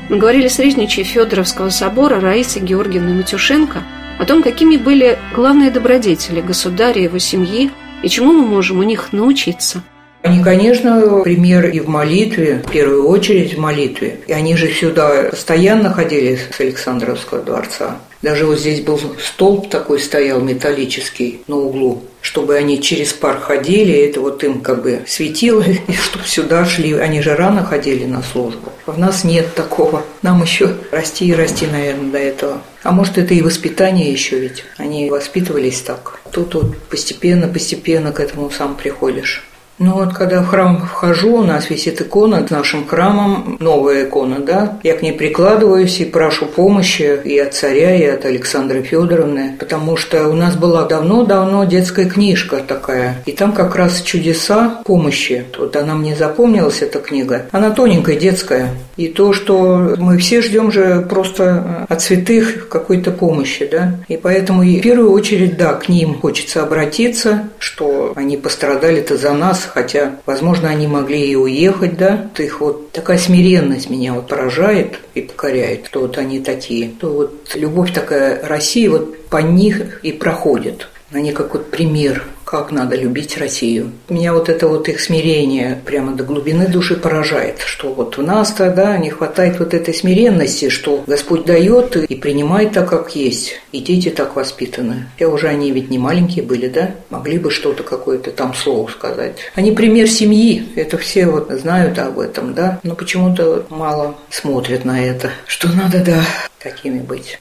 Мы 0.08 0.16
говорили 0.16 0.48
с 0.48 0.58
Резничей 0.58 1.02
Федоровского 1.02 1.70
собора 1.70 2.20
Раисы 2.20 2.60
Георгиевны 2.60 3.14
Матюшенко 3.14 3.82
о 4.18 4.24
том, 4.24 4.42
какими 4.42 4.76
были 4.76 5.18
главные 5.34 5.70
добродетели 5.70 6.40
государя 6.40 7.00
и 7.00 7.04
его 7.04 7.18
семьи, 7.18 7.70
и 8.02 8.08
чему 8.08 8.32
мы 8.32 8.46
можем 8.46 8.78
у 8.78 8.82
них 8.82 9.12
научиться? 9.12 9.82
Они, 10.22 10.42
конечно, 10.42 11.20
пример 11.22 11.66
и 11.66 11.80
в 11.80 11.88
молитве, 11.88 12.62
в 12.66 12.70
первую 12.70 13.06
очередь 13.08 13.54
в 13.54 13.58
молитве. 13.58 14.20
И 14.26 14.32
они 14.32 14.56
же 14.56 14.70
сюда 14.72 15.28
постоянно 15.30 15.92
ходили 15.92 16.36
с 16.36 16.60
Александровского 16.60 17.40
дворца. 17.42 17.98
Даже 18.20 18.46
вот 18.46 18.58
здесь 18.58 18.80
был 18.80 19.00
столб 19.24 19.70
такой 19.70 20.00
стоял 20.00 20.40
металлический 20.40 21.42
на 21.46 21.56
углу, 21.56 22.02
чтобы 22.20 22.56
они 22.56 22.82
через 22.82 23.12
парк 23.12 23.44
ходили, 23.44 23.94
это 23.94 24.20
вот 24.20 24.42
им 24.42 24.60
как 24.60 24.82
бы 24.82 25.02
светило, 25.06 25.62
и 25.88 25.92
чтобы 25.92 26.26
сюда 26.26 26.64
шли. 26.64 26.94
Они 26.94 27.22
же 27.22 27.36
рано 27.36 27.64
ходили 27.64 28.06
на 28.06 28.22
службу. 28.22 28.72
В 28.86 28.98
нас 28.98 29.22
нет 29.22 29.54
такого. 29.54 30.02
Нам 30.22 30.42
еще 30.42 30.74
расти 30.90 31.28
и 31.28 31.34
расти, 31.34 31.66
наверное, 31.66 32.10
до 32.10 32.18
этого. 32.18 32.62
А 32.82 32.90
может, 32.90 33.18
это 33.18 33.34
и 33.34 33.42
воспитание 33.42 34.10
еще 34.10 34.40
ведь. 34.40 34.64
Они 34.78 35.08
воспитывались 35.10 35.80
так. 35.80 36.18
Тут 36.32 36.54
вот 36.54 36.76
постепенно-постепенно 36.88 38.10
к 38.10 38.18
этому 38.18 38.50
сам 38.50 38.76
приходишь. 38.76 39.44
Ну 39.78 39.92
вот, 39.92 40.12
когда 40.12 40.42
в 40.42 40.48
храм 40.48 40.80
вхожу, 40.80 41.36
у 41.36 41.44
нас 41.44 41.70
висит 41.70 42.00
икона 42.00 42.44
с 42.44 42.50
нашим 42.50 42.86
храмом, 42.86 43.56
новая 43.60 44.04
икона, 44.04 44.40
да, 44.40 44.78
я 44.82 44.96
к 44.96 45.02
ней 45.02 45.12
прикладываюсь 45.12 46.00
и 46.00 46.04
прошу 46.04 46.46
помощи 46.46 47.18
и 47.24 47.38
от 47.38 47.54
царя, 47.54 47.94
и 47.94 48.04
от 48.04 48.24
Александры 48.24 48.82
Федоровны, 48.82 49.56
потому 49.58 49.96
что 49.96 50.28
у 50.28 50.34
нас 50.34 50.56
была 50.56 50.84
давно-давно 50.84 51.64
детская 51.64 52.06
книжка 52.06 52.56
такая, 52.56 53.22
и 53.24 53.32
там 53.32 53.52
как 53.52 53.76
раз 53.76 54.02
чудеса 54.02 54.82
помощи. 54.84 55.44
Вот 55.56 55.76
она 55.76 55.94
мне 55.94 56.16
запомнилась, 56.16 56.82
эта 56.82 56.98
книга. 56.98 57.46
Она 57.52 57.70
тоненькая, 57.70 58.16
детская. 58.16 58.70
И 58.96 59.06
то, 59.06 59.32
что 59.32 59.94
мы 59.96 60.18
все 60.18 60.42
ждем 60.42 60.72
же 60.72 61.06
просто 61.08 61.86
от 61.88 62.02
святых 62.02 62.68
какой-то 62.68 63.12
помощи, 63.12 63.68
да, 63.70 63.94
и 64.08 64.16
поэтому 64.16 64.62
в 64.62 64.80
первую 64.80 65.12
очередь, 65.12 65.56
да, 65.56 65.74
к 65.74 65.88
ним 65.88 66.18
хочется 66.18 66.64
обратиться, 66.64 67.44
что 67.60 68.12
они 68.16 68.36
пострадали-то 68.36 69.16
за 69.16 69.32
нас, 69.34 69.67
хотя, 69.68 70.16
возможно, 70.26 70.68
они 70.68 70.86
могли 70.86 71.30
и 71.30 71.36
уехать, 71.36 71.96
да, 71.96 72.30
их 72.38 72.60
вот 72.60 72.92
такая 72.92 73.18
смиренность 73.18 73.90
меня 73.90 74.14
вот 74.14 74.28
поражает 74.28 75.00
и 75.14 75.22
покоряет, 75.22 75.86
что 75.86 76.00
вот 76.00 76.18
они 76.18 76.40
такие, 76.40 76.90
то 76.90 77.12
вот 77.12 77.52
любовь 77.54 77.92
такая 77.92 78.46
России 78.46 78.88
вот 78.88 79.26
по 79.28 79.38
них 79.38 80.02
и 80.02 80.12
проходит. 80.12 80.88
Они 81.12 81.32
как 81.32 81.54
вот 81.54 81.70
пример 81.70 82.24
как 82.48 82.72
надо 82.72 82.96
любить 82.96 83.36
Россию. 83.36 83.92
Меня 84.08 84.32
вот 84.32 84.48
это 84.48 84.68
вот 84.68 84.88
их 84.88 85.00
смирение 85.00 85.78
прямо 85.84 86.14
до 86.14 86.24
глубины 86.24 86.66
души 86.66 86.96
поражает, 86.96 87.60
что 87.60 87.92
вот 87.92 88.16
у 88.16 88.22
нас 88.22 88.52
тогда 88.52 88.96
не 88.96 89.10
хватает 89.10 89.58
вот 89.58 89.74
этой 89.74 89.92
смиренности, 89.92 90.70
что 90.70 91.04
Господь 91.06 91.44
дает 91.44 91.94
и 91.96 92.14
принимает 92.14 92.72
так, 92.72 92.88
как 92.88 93.14
есть, 93.14 93.60
и 93.70 93.80
дети 93.80 94.08
так 94.08 94.34
воспитаны. 94.34 95.10
Я 95.18 95.28
уже 95.28 95.48
они 95.48 95.70
ведь 95.72 95.90
не 95.90 95.98
маленькие 95.98 96.42
были, 96.42 96.68
да? 96.68 96.92
Могли 97.10 97.36
бы 97.36 97.50
что-то 97.50 97.82
какое-то 97.82 98.30
там 98.30 98.54
слово 98.54 98.88
сказать. 98.88 99.36
Они 99.54 99.72
пример 99.72 100.08
семьи, 100.08 100.70
это 100.74 100.96
все 100.96 101.26
вот 101.26 101.50
знают 101.50 101.98
об 101.98 102.18
этом, 102.18 102.54
да? 102.54 102.80
Но 102.82 102.94
почему-то 102.94 103.66
мало 103.68 104.16
смотрят 104.30 104.86
на 104.86 105.04
это, 105.04 105.32
что 105.46 105.68
надо, 105.68 106.02
да, 106.02 106.22
такими 106.58 107.00
быть. 107.00 107.38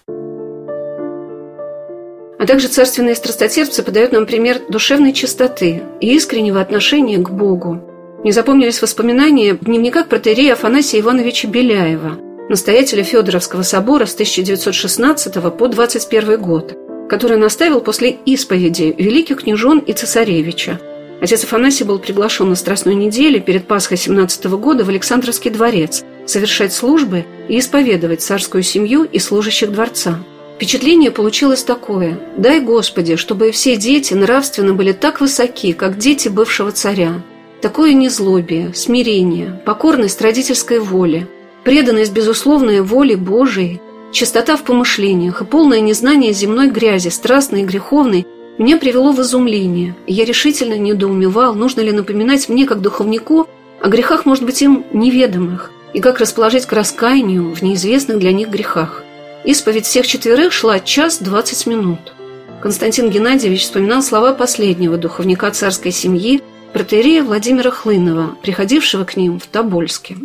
А 2.39 2.45
также 2.45 2.67
царственные 2.67 3.15
страстотерпцы 3.15 3.81
подают 3.81 4.11
нам 4.11 4.27
пример 4.27 4.61
душевной 4.69 5.13
чистоты 5.13 5.81
и 5.99 6.15
искреннего 6.15 6.61
отношения 6.61 7.17
к 7.17 7.31
Богу. 7.31 7.81
Не 8.23 8.31
запомнились 8.31 8.81
воспоминания 8.81 9.55
в 9.55 9.65
дневниках 9.65 10.07
протерея 10.07 10.53
Афанасия 10.53 10.99
Ивановича 10.99 11.47
Беляева, 11.47 12.17
настоятеля 12.49 13.03
Федоровского 13.03 13.63
собора 13.63 14.05
с 14.05 14.13
1916 14.13 15.33
по 15.57 15.67
21 15.67 16.39
год, 16.39 16.77
который 17.09 17.37
наставил 17.37 17.81
после 17.81 18.11
исповеди 18.25 18.93
великих 18.97 19.43
княжон 19.43 19.79
и 19.79 19.93
цесаревича. 19.93 20.79
Отец 21.19 21.43
Афанасий 21.43 21.85
был 21.85 21.97
приглашен 21.97 22.49
на 22.49 22.55
Страстную 22.55 22.95
неделю 22.95 23.41
перед 23.41 23.65
Пасхой 23.65 23.97
17 23.97 24.45
года 24.45 24.83
в 24.83 24.89
Александровский 24.89 25.49
дворец 25.49 26.03
совершать 26.27 26.73
службы 26.73 27.25
и 27.47 27.57
исповедовать 27.57 28.21
царскую 28.21 28.61
семью 28.61 29.05
и 29.05 29.17
служащих 29.17 29.71
дворца– 29.71 30.19
Впечатление 30.57 31.11
получилось 31.11 31.61
такое. 31.61 32.19
Дай 32.35 32.59
Господи, 32.61 33.15
чтобы 33.15 33.51
все 33.51 33.75
дети 33.75 34.15
нравственно 34.15 34.73
были 34.73 34.91
так 34.91 35.21
высоки, 35.21 35.71
как 35.71 35.99
дети 35.99 36.29
бывшего 36.29 36.71
царя. 36.71 37.21
Такое 37.61 37.93
незлобие, 37.93 38.73
смирение, 38.73 39.61
покорность 39.67 40.19
родительской 40.19 40.79
воле, 40.79 41.27
преданность 41.63 42.11
безусловной 42.11 42.81
воле 42.81 43.17
Божией, 43.17 43.79
чистота 44.11 44.57
в 44.57 44.63
помышлениях 44.63 45.43
и 45.43 45.45
полное 45.45 45.79
незнание 45.79 46.33
земной 46.33 46.71
грязи, 46.71 47.09
страстной 47.09 47.61
и 47.61 47.65
греховной, 47.65 48.25
меня 48.57 48.77
привело 48.77 49.11
в 49.11 49.21
изумление, 49.21 49.95
и 50.07 50.13
я 50.13 50.25
решительно 50.25 50.73
недоумевал, 50.73 51.53
нужно 51.53 51.81
ли 51.81 51.91
напоминать 51.91 52.49
мне, 52.49 52.65
как 52.65 52.81
духовнику, 52.81 53.47
о 53.79 53.89
грехах, 53.89 54.25
может 54.25 54.43
быть, 54.43 54.63
им 54.63 54.85
неведомых, 54.91 55.69
и 55.93 55.99
как 55.99 56.17
расположить 56.17 56.65
к 56.65 56.73
раскаянию 56.73 57.53
в 57.53 57.61
неизвестных 57.61 58.17
для 58.17 58.31
них 58.31 58.49
грехах. 58.49 59.03
Исповедь 59.45 59.85
всех 59.85 60.07
четверых 60.07 60.51
шла 60.51 60.79
час 60.79 61.19
двадцать 61.19 61.65
минут. 61.67 62.13
Константин 62.61 63.09
Геннадьевич 63.09 63.61
вспоминал 63.63 64.01
слова 64.01 64.33
последнего 64.33 64.97
духовника 64.97 65.49
царской 65.51 65.91
семьи, 65.91 66.41
протерея 66.73 67.23
Владимира 67.23 67.71
Хлынова, 67.71 68.35
приходившего 68.41 69.05
к 69.05 69.15
ним 69.15 69.39
в 69.39 69.47
Тобольске. 69.47 70.17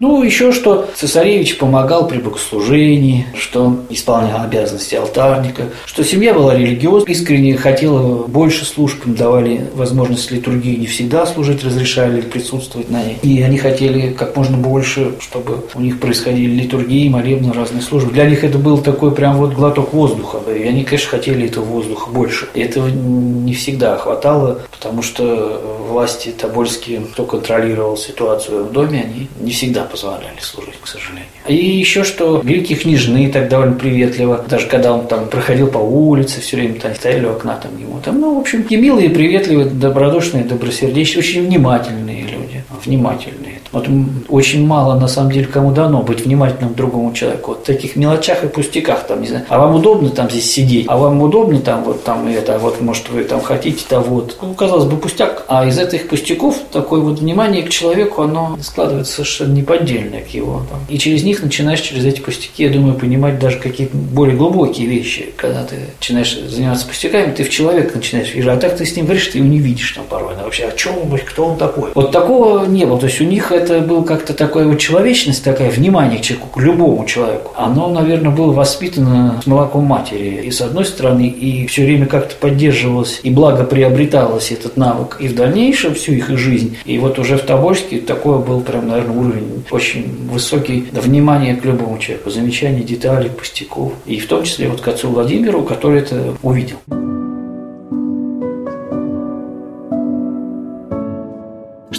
Ну, 0.00 0.22
еще 0.22 0.50
что 0.50 0.88
цесаревич 0.94 1.58
помогал 1.58 2.08
при 2.08 2.16
богослужении, 2.16 3.26
что 3.34 3.80
исполнял 3.90 4.40
обязанности 4.40 4.94
алтарника, 4.94 5.64
что 5.84 6.04
семья 6.04 6.32
была 6.32 6.56
религиозной, 6.56 7.12
искренне 7.12 7.54
хотела 7.58 8.26
больше 8.26 8.64
служб, 8.64 9.06
им 9.06 9.14
давали 9.14 9.68
возможность 9.74 10.30
литургии 10.30 10.76
не 10.76 10.86
всегда 10.86 11.26
служить, 11.26 11.62
разрешали 11.62 12.22
присутствовать 12.22 12.88
на 12.88 13.04
ней. 13.04 13.18
И 13.20 13.42
они 13.42 13.58
хотели 13.58 14.10
как 14.14 14.38
можно 14.38 14.56
больше, 14.56 15.16
чтобы 15.20 15.66
у 15.74 15.82
них 15.82 16.00
происходили 16.00 16.62
литургии, 16.62 17.10
молебны, 17.10 17.52
разные 17.52 17.82
службы. 17.82 18.10
Для 18.10 18.24
них 18.24 18.42
это 18.42 18.56
был 18.56 18.78
такой 18.78 19.14
прям 19.14 19.36
вот 19.36 19.52
глоток 19.52 19.92
воздуха. 19.92 20.38
И 20.50 20.62
они, 20.62 20.84
конечно, 20.84 21.10
хотели 21.10 21.44
этого 21.44 21.64
воздуха 21.66 22.08
больше. 22.08 22.48
И 22.54 22.60
этого 22.60 22.88
не 22.88 23.52
всегда 23.52 23.98
хватало, 23.98 24.60
потому 24.70 25.02
что 25.02 25.60
власти 25.90 26.30
Тобольские, 26.30 27.00
кто 27.00 27.26
контролировал 27.26 27.98
ситуацию 27.98 28.64
в 28.64 28.72
доме, 28.72 29.04
они 29.04 29.28
не 29.38 29.50
всегда 29.50 29.89
позволяли 29.90 30.38
служить, 30.40 30.80
к 30.80 30.86
сожалению. 30.86 31.26
И 31.48 31.54
еще 31.54 32.04
что 32.04 32.40
великие 32.42 32.78
княжны 32.78 33.30
так 33.30 33.48
довольно 33.48 33.74
приветливо, 33.74 34.44
даже 34.48 34.66
когда 34.66 34.92
он 34.92 35.06
там 35.06 35.28
проходил 35.28 35.66
по 35.68 35.78
улице, 35.78 36.40
все 36.40 36.56
время 36.56 36.80
там 36.80 36.94
стояли 36.94 37.26
у 37.26 37.32
окна 37.32 37.56
там 37.56 37.76
ему. 37.78 38.00
Там, 38.00 38.20
ну, 38.20 38.36
в 38.36 38.38
общем, 38.38 38.62
и 38.62 38.76
милые, 38.76 39.10
приветливые, 39.10 39.66
добродушные, 39.68 40.44
добросердечные, 40.44 41.20
очень 41.20 41.46
внимательные 41.46 42.22
люди. 42.22 42.64
Внимательные. 42.84 43.49
Вот 43.72 43.86
очень 44.28 44.66
мало, 44.66 44.98
на 44.98 45.08
самом 45.08 45.30
деле, 45.32 45.46
кому 45.46 45.72
дано 45.72 46.02
быть 46.02 46.24
внимательным 46.24 46.74
к 46.74 46.76
другому 46.76 47.12
человеку. 47.12 47.52
Вот 47.52 47.60
в 47.60 47.64
таких 47.64 47.96
мелочах 47.96 48.44
и 48.44 48.48
пустяках, 48.48 49.06
там, 49.06 49.20
не 49.22 49.28
знаю, 49.28 49.44
а 49.48 49.58
вам 49.58 49.76
удобно 49.76 50.10
там 50.10 50.28
здесь 50.30 50.50
сидеть, 50.50 50.86
а 50.88 50.96
вам 50.96 51.22
удобно 51.22 51.60
там 51.60 51.84
вот 51.84 52.04
там 52.04 52.26
это, 52.26 52.58
вот 52.58 52.80
может 52.80 53.08
вы 53.10 53.24
там 53.24 53.40
хотите, 53.40 53.84
то 53.88 54.00
вот. 54.00 54.36
Ну, 54.42 54.54
казалось 54.54 54.84
бы, 54.86 54.96
пустяк. 54.96 55.44
А 55.48 55.66
из 55.66 55.78
этих 55.78 56.08
пустяков 56.08 56.56
такое 56.72 57.00
вот 57.00 57.20
внимание 57.20 57.62
к 57.62 57.68
человеку, 57.68 58.22
оно 58.22 58.58
складывается 58.60 59.12
совершенно 59.12 59.52
неподдельное 59.52 60.22
к 60.22 60.28
его. 60.28 60.62
Там. 60.70 60.80
И 60.88 60.98
через 60.98 61.22
них 61.22 61.42
начинаешь, 61.42 61.80
через 61.80 62.04
эти 62.04 62.20
пустяки, 62.20 62.64
я 62.64 62.70
думаю, 62.70 62.94
понимать 62.94 63.38
даже 63.38 63.58
какие-то 63.58 63.96
более 63.96 64.36
глубокие 64.36 64.86
вещи. 64.86 65.32
Когда 65.36 65.64
ты 65.64 65.76
начинаешь 65.98 66.36
заниматься 66.48 66.86
пустяками, 66.86 67.32
ты 67.32 67.44
в 67.44 67.50
человека 67.50 67.96
начинаешь 67.96 68.34
видеть, 68.34 68.48
а 68.48 68.56
так 68.56 68.76
ты 68.76 68.84
с 68.84 68.96
ним 68.96 69.06
говоришь, 69.06 69.26
ты 69.28 69.38
его 69.38 69.48
не 69.48 69.58
видишь 69.58 69.92
там 69.92 70.04
порой. 70.08 70.34
А 70.40 70.44
вообще, 70.44 70.64
о 70.64 70.72
чем 70.72 70.94
он, 70.98 71.18
кто 71.18 71.46
он 71.46 71.56
такой? 71.56 71.90
Вот 71.94 72.10
такого 72.10 72.66
не 72.66 72.84
было. 72.84 72.98
То 72.98 73.06
есть 73.06 73.20
у 73.20 73.24
них 73.24 73.52
это 73.62 73.80
был 73.80 74.04
как-то 74.04 74.34
такая 74.34 74.66
вот 74.66 74.78
человечность, 74.78 75.44
такая 75.44 75.70
внимание 75.70 76.18
к 76.18 76.22
человеку, 76.22 76.48
к 76.48 76.58
любому 76.60 77.04
человеку. 77.06 77.52
Оно, 77.56 77.88
наверное, 77.88 78.30
было 78.30 78.52
воспитано 78.52 79.40
с 79.42 79.46
молоком 79.46 79.84
матери. 79.84 80.42
И 80.44 80.50
с 80.50 80.60
одной 80.60 80.84
стороны, 80.84 81.28
и 81.28 81.66
все 81.66 81.84
время 81.84 82.06
как-то 82.06 82.34
поддерживалось, 82.36 83.20
и 83.22 83.30
благо 83.30 83.64
приобреталось 83.64 84.50
этот 84.52 84.76
навык 84.76 85.18
и 85.20 85.28
в 85.28 85.34
дальнейшем 85.34 85.94
всю 85.94 86.12
их 86.12 86.28
жизнь. 86.30 86.76
И 86.84 86.98
вот 86.98 87.18
уже 87.18 87.36
в 87.36 87.42
Тобольске 87.42 88.00
такое 88.00 88.38
был 88.38 88.60
прям, 88.60 88.88
наверное, 88.88 89.16
уровень 89.16 89.64
очень 89.70 90.28
высокий 90.30 90.86
внимание 90.92 91.56
к 91.56 91.64
любому 91.64 91.98
человеку, 91.98 92.30
замечание 92.30 92.82
деталей, 92.82 93.30
пустяков. 93.30 93.92
И 94.06 94.18
в 94.18 94.26
том 94.26 94.44
числе 94.44 94.68
вот 94.68 94.80
к 94.80 94.88
отцу 94.88 95.08
Владимиру, 95.08 95.62
который 95.62 96.00
это 96.00 96.34
увидел. 96.42 96.76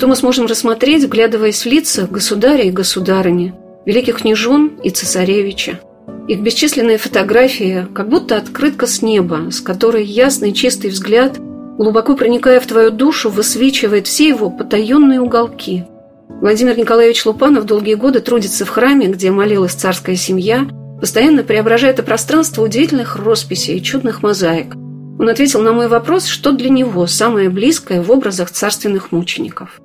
Что 0.01 0.07
мы 0.07 0.15
сможем 0.15 0.47
рассмотреть, 0.47 1.03
вглядываясь 1.03 1.63
в 1.63 1.67
лица 1.67 2.07
государя 2.09 2.63
и 2.63 2.71
государыни, 2.71 3.53
великих 3.85 4.17
княжон 4.17 4.79
и 4.83 4.89
цесаревича. 4.89 5.79
Их 6.27 6.39
бесчисленные 6.39 6.97
фотографии, 6.97 7.85
как 7.93 8.09
будто 8.09 8.35
открытка 8.35 8.87
с 8.87 9.03
неба, 9.03 9.51
с 9.51 9.61
которой 9.61 10.03
ясный 10.03 10.53
чистый 10.53 10.89
взгляд, 10.89 11.37
глубоко 11.37 12.15
проникая 12.15 12.59
в 12.59 12.65
твою 12.65 12.89
душу, 12.89 13.29
высвечивает 13.29 14.07
все 14.07 14.29
его 14.29 14.49
потаенные 14.49 15.21
уголки. 15.21 15.83
Владимир 16.29 16.75
Николаевич 16.79 17.23
Лупанов 17.23 17.67
долгие 17.67 17.93
годы 17.93 18.21
трудится 18.21 18.65
в 18.65 18.69
храме, 18.69 19.05
где 19.05 19.29
молилась 19.29 19.73
царская 19.73 20.15
семья, 20.15 20.67
постоянно 20.99 21.43
преображая 21.43 21.91
это 21.91 22.01
пространство 22.01 22.63
удивительных 22.63 23.17
росписей 23.17 23.77
и 23.77 23.83
чудных 23.83 24.23
мозаик. 24.23 24.73
Он 25.19 25.29
ответил 25.29 25.61
на 25.61 25.73
мой 25.73 25.87
вопрос, 25.87 26.25
что 26.25 26.53
для 26.53 26.69
него 26.69 27.05
самое 27.05 27.51
близкое 27.51 28.01
в 28.01 28.09
образах 28.09 28.49
царственных 28.49 29.11
мучеников. 29.11 29.79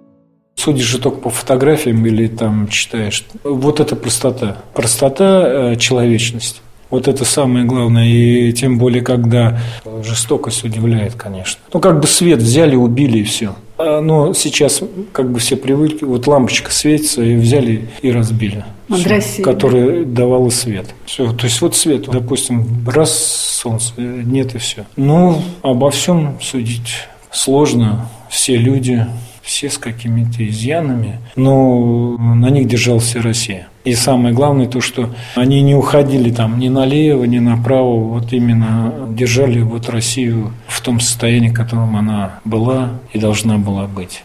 Судишь 0.66 0.86
же 0.86 0.98
только 0.98 1.18
по 1.18 1.30
фотографиям 1.30 2.04
или 2.06 2.26
там 2.26 2.66
читаешь. 2.66 3.24
Вот 3.44 3.78
это 3.78 3.94
простота. 3.94 4.56
Простота, 4.74 5.44
э, 5.46 5.76
человечность. 5.76 6.60
Вот 6.90 7.06
это 7.06 7.24
самое 7.24 7.64
главное. 7.64 8.08
И 8.08 8.52
тем 8.52 8.76
более, 8.76 9.02
когда 9.02 9.60
жестокость 10.02 10.64
удивляет, 10.64 11.14
конечно. 11.14 11.60
Ну, 11.72 11.78
как 11.78 12.00
бы 12.00 12.08
свет 12.08 12.40
взяли, 12.40 12.74
убили 12.74 13.18
и 13.18 13.22
все. 13.22 13.54
А, 13.78 14.00
но 14.00 14.32
сейчас 14.32 14.82
как 15.12 15.30
бы 15.30 15.38
все 15.38 15.54
привыкли. 15.54 16.04
Вот 16.04 16.26
лампочка 16.26 16.72
светится, 16.72 17.22
и 17.22 17.36
взяли 17.36 17.88
и 18.02 18.10
разбили. 18.10 18.64
Все, 18.88 19.42
которая 19.44 20.04
давала 20.04 20.50
свет. 20.50 20.86
Все. 21.04 21.32
То 21.32 21.46
есть 21.46 21.60
вот 21.60 21.76
свет, 21.76 22.08
допустим, 22.10 22.66
раз 22.88 23.16
солнце, 23.62 23.92
нет 23.98 24.56
и 24.56 24.58
все. 24.58 24.84
Ну, 24.96 25.40
обо 25.62 25.92
всем 25.92 26.40
судить 26.42 27.06
сложно. 27.30 28.08
Все 28.28 28.56
люди 28.56 29.06
все 29.46 29.70
с 29.70 29.78
какими-то 29.78 30.46
изъянами, 30.46 31.20
но 31.36 32.18
на 32.18 32.50
них 32.50 32.66
держался 32.66 33.22
Россия. 33.22 33.68
И 33.84 33.94
самое 33.94 34.34
главное 34.34 34.66
то, 34.66 34.80
что 34.80 35.10
они 35.36 35.62
не 35.62 35.76
уходили 35.76 36.30
там 36.30 36.58
ни 36.58 36.68
налево, 36.68 37.24
ни 37.24 37.38
направо, 37.38 38.00
вот 38.00 38.32
именно 38.32 38.92
держали 39.10 39.60
вот 39.60 39.88
Россию 39.88 40.52
в 40.66 40.80
том 40.80 40.98
состоянии, 40.98 41.50
в 41.50 41.54
котором 41.54 41.94
она 41.96 42.40
была 42.44 42.90
и 43.12 43.20
должна 43.20 43.56
была 43.56 43.86
быть. 43.86 44.24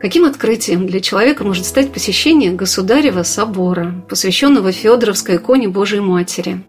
Каким 0.00 0.24
открытием 0.24 0.86
для 0.86 1.00
человека 1.00 1.44
может 1.44 1.64
стать 1.64 1.92
посещение 1.92 2.52
Государева 2.52 3.22
собора, 3.22 3.94
посвященного 4.08 4.72
Федоровской 4.72 5.36
иконе 5.36 5.68
Божией 5.68 6.00
Матери? 6.00 6.62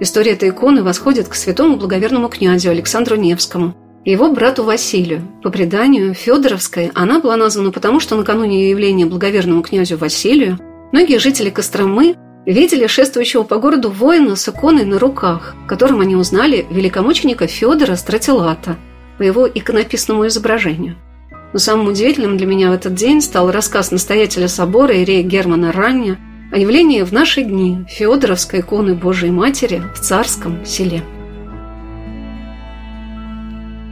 История 0.00 0.32
этой 0.32 0.48
иконы 0.48 0.82
восходит 0.82 1.28
к 1.28 1.34
святому 1.34 1.76
благоверному 1.76 2.28
князю 2.28 2.70
Александру 2.70 3.16
Невскому 3.16 3.74
и 4.04 4.12
его 4.12 4.32
брату 4.32 4.64
Василию. 4.64 5.20
По 5.42 5.50
преданию, 5.50 6.14
Федоровской 6.14 6.90
она 6.94 7.20
была 7.20 7.36
названа 7.36 7.70
потому, 7.70 8.00
что 8.00 8.16
накануне 8.16 8.70
явления 8.70 9.04
благоверному 9.04 9.62
князю 9.62 9.98
Василию 9.98 10.58
многие 10.90 11.18
жители 11.18 11.50
Костромы 11.50 12.16
видели 12.46 12.86
шествующего 12.86 13.42
по 13.42 13.58
городу 13.58 13.90
воина 13.90 14.36
с 14.36 14.48
иконой 14.48 14.86
на 14.86 14.98
руках, 14.98 15.54
которым 15.68 16.00
они 16.00 16.16
узнали 16.16 16.66
великомученика 16.70 17.46
Федора 17.46 17.96
Стратилата 17.96 18.76
по 19.18 19.22
его 19.22 19.46
иконописному 19.46 20.26
изображению– 20.26 20.96
но 21.52 21.58
самым 21.58 21.88
удивительным 21.88 22.36
для 22.36 22.46
меня 22.46 22.70
в 22.70 22.74
этот 22.74 22.94
день 22.94 23.20
стал 23.20 23.50
рассказ 23.50 23.90
настоятеля 23.90 24.48
собора 24.48 25.02
Ирея 25.02 25.22
Германа 25.22 25.72
Рання 25.72 26.18
о 26.50 26.58
явлении 26.58 27.02
в 27.02 27.12
наши 27.12 27.42
дни 27.42 27.84
Феодоровской 27.88 28.60
иконы 28.60 28.94
Божией 28.94 29.30
Матери 29.30 29.82
в 29.94 30.00
царском 30.00 30.64
селе. 30.64 31.02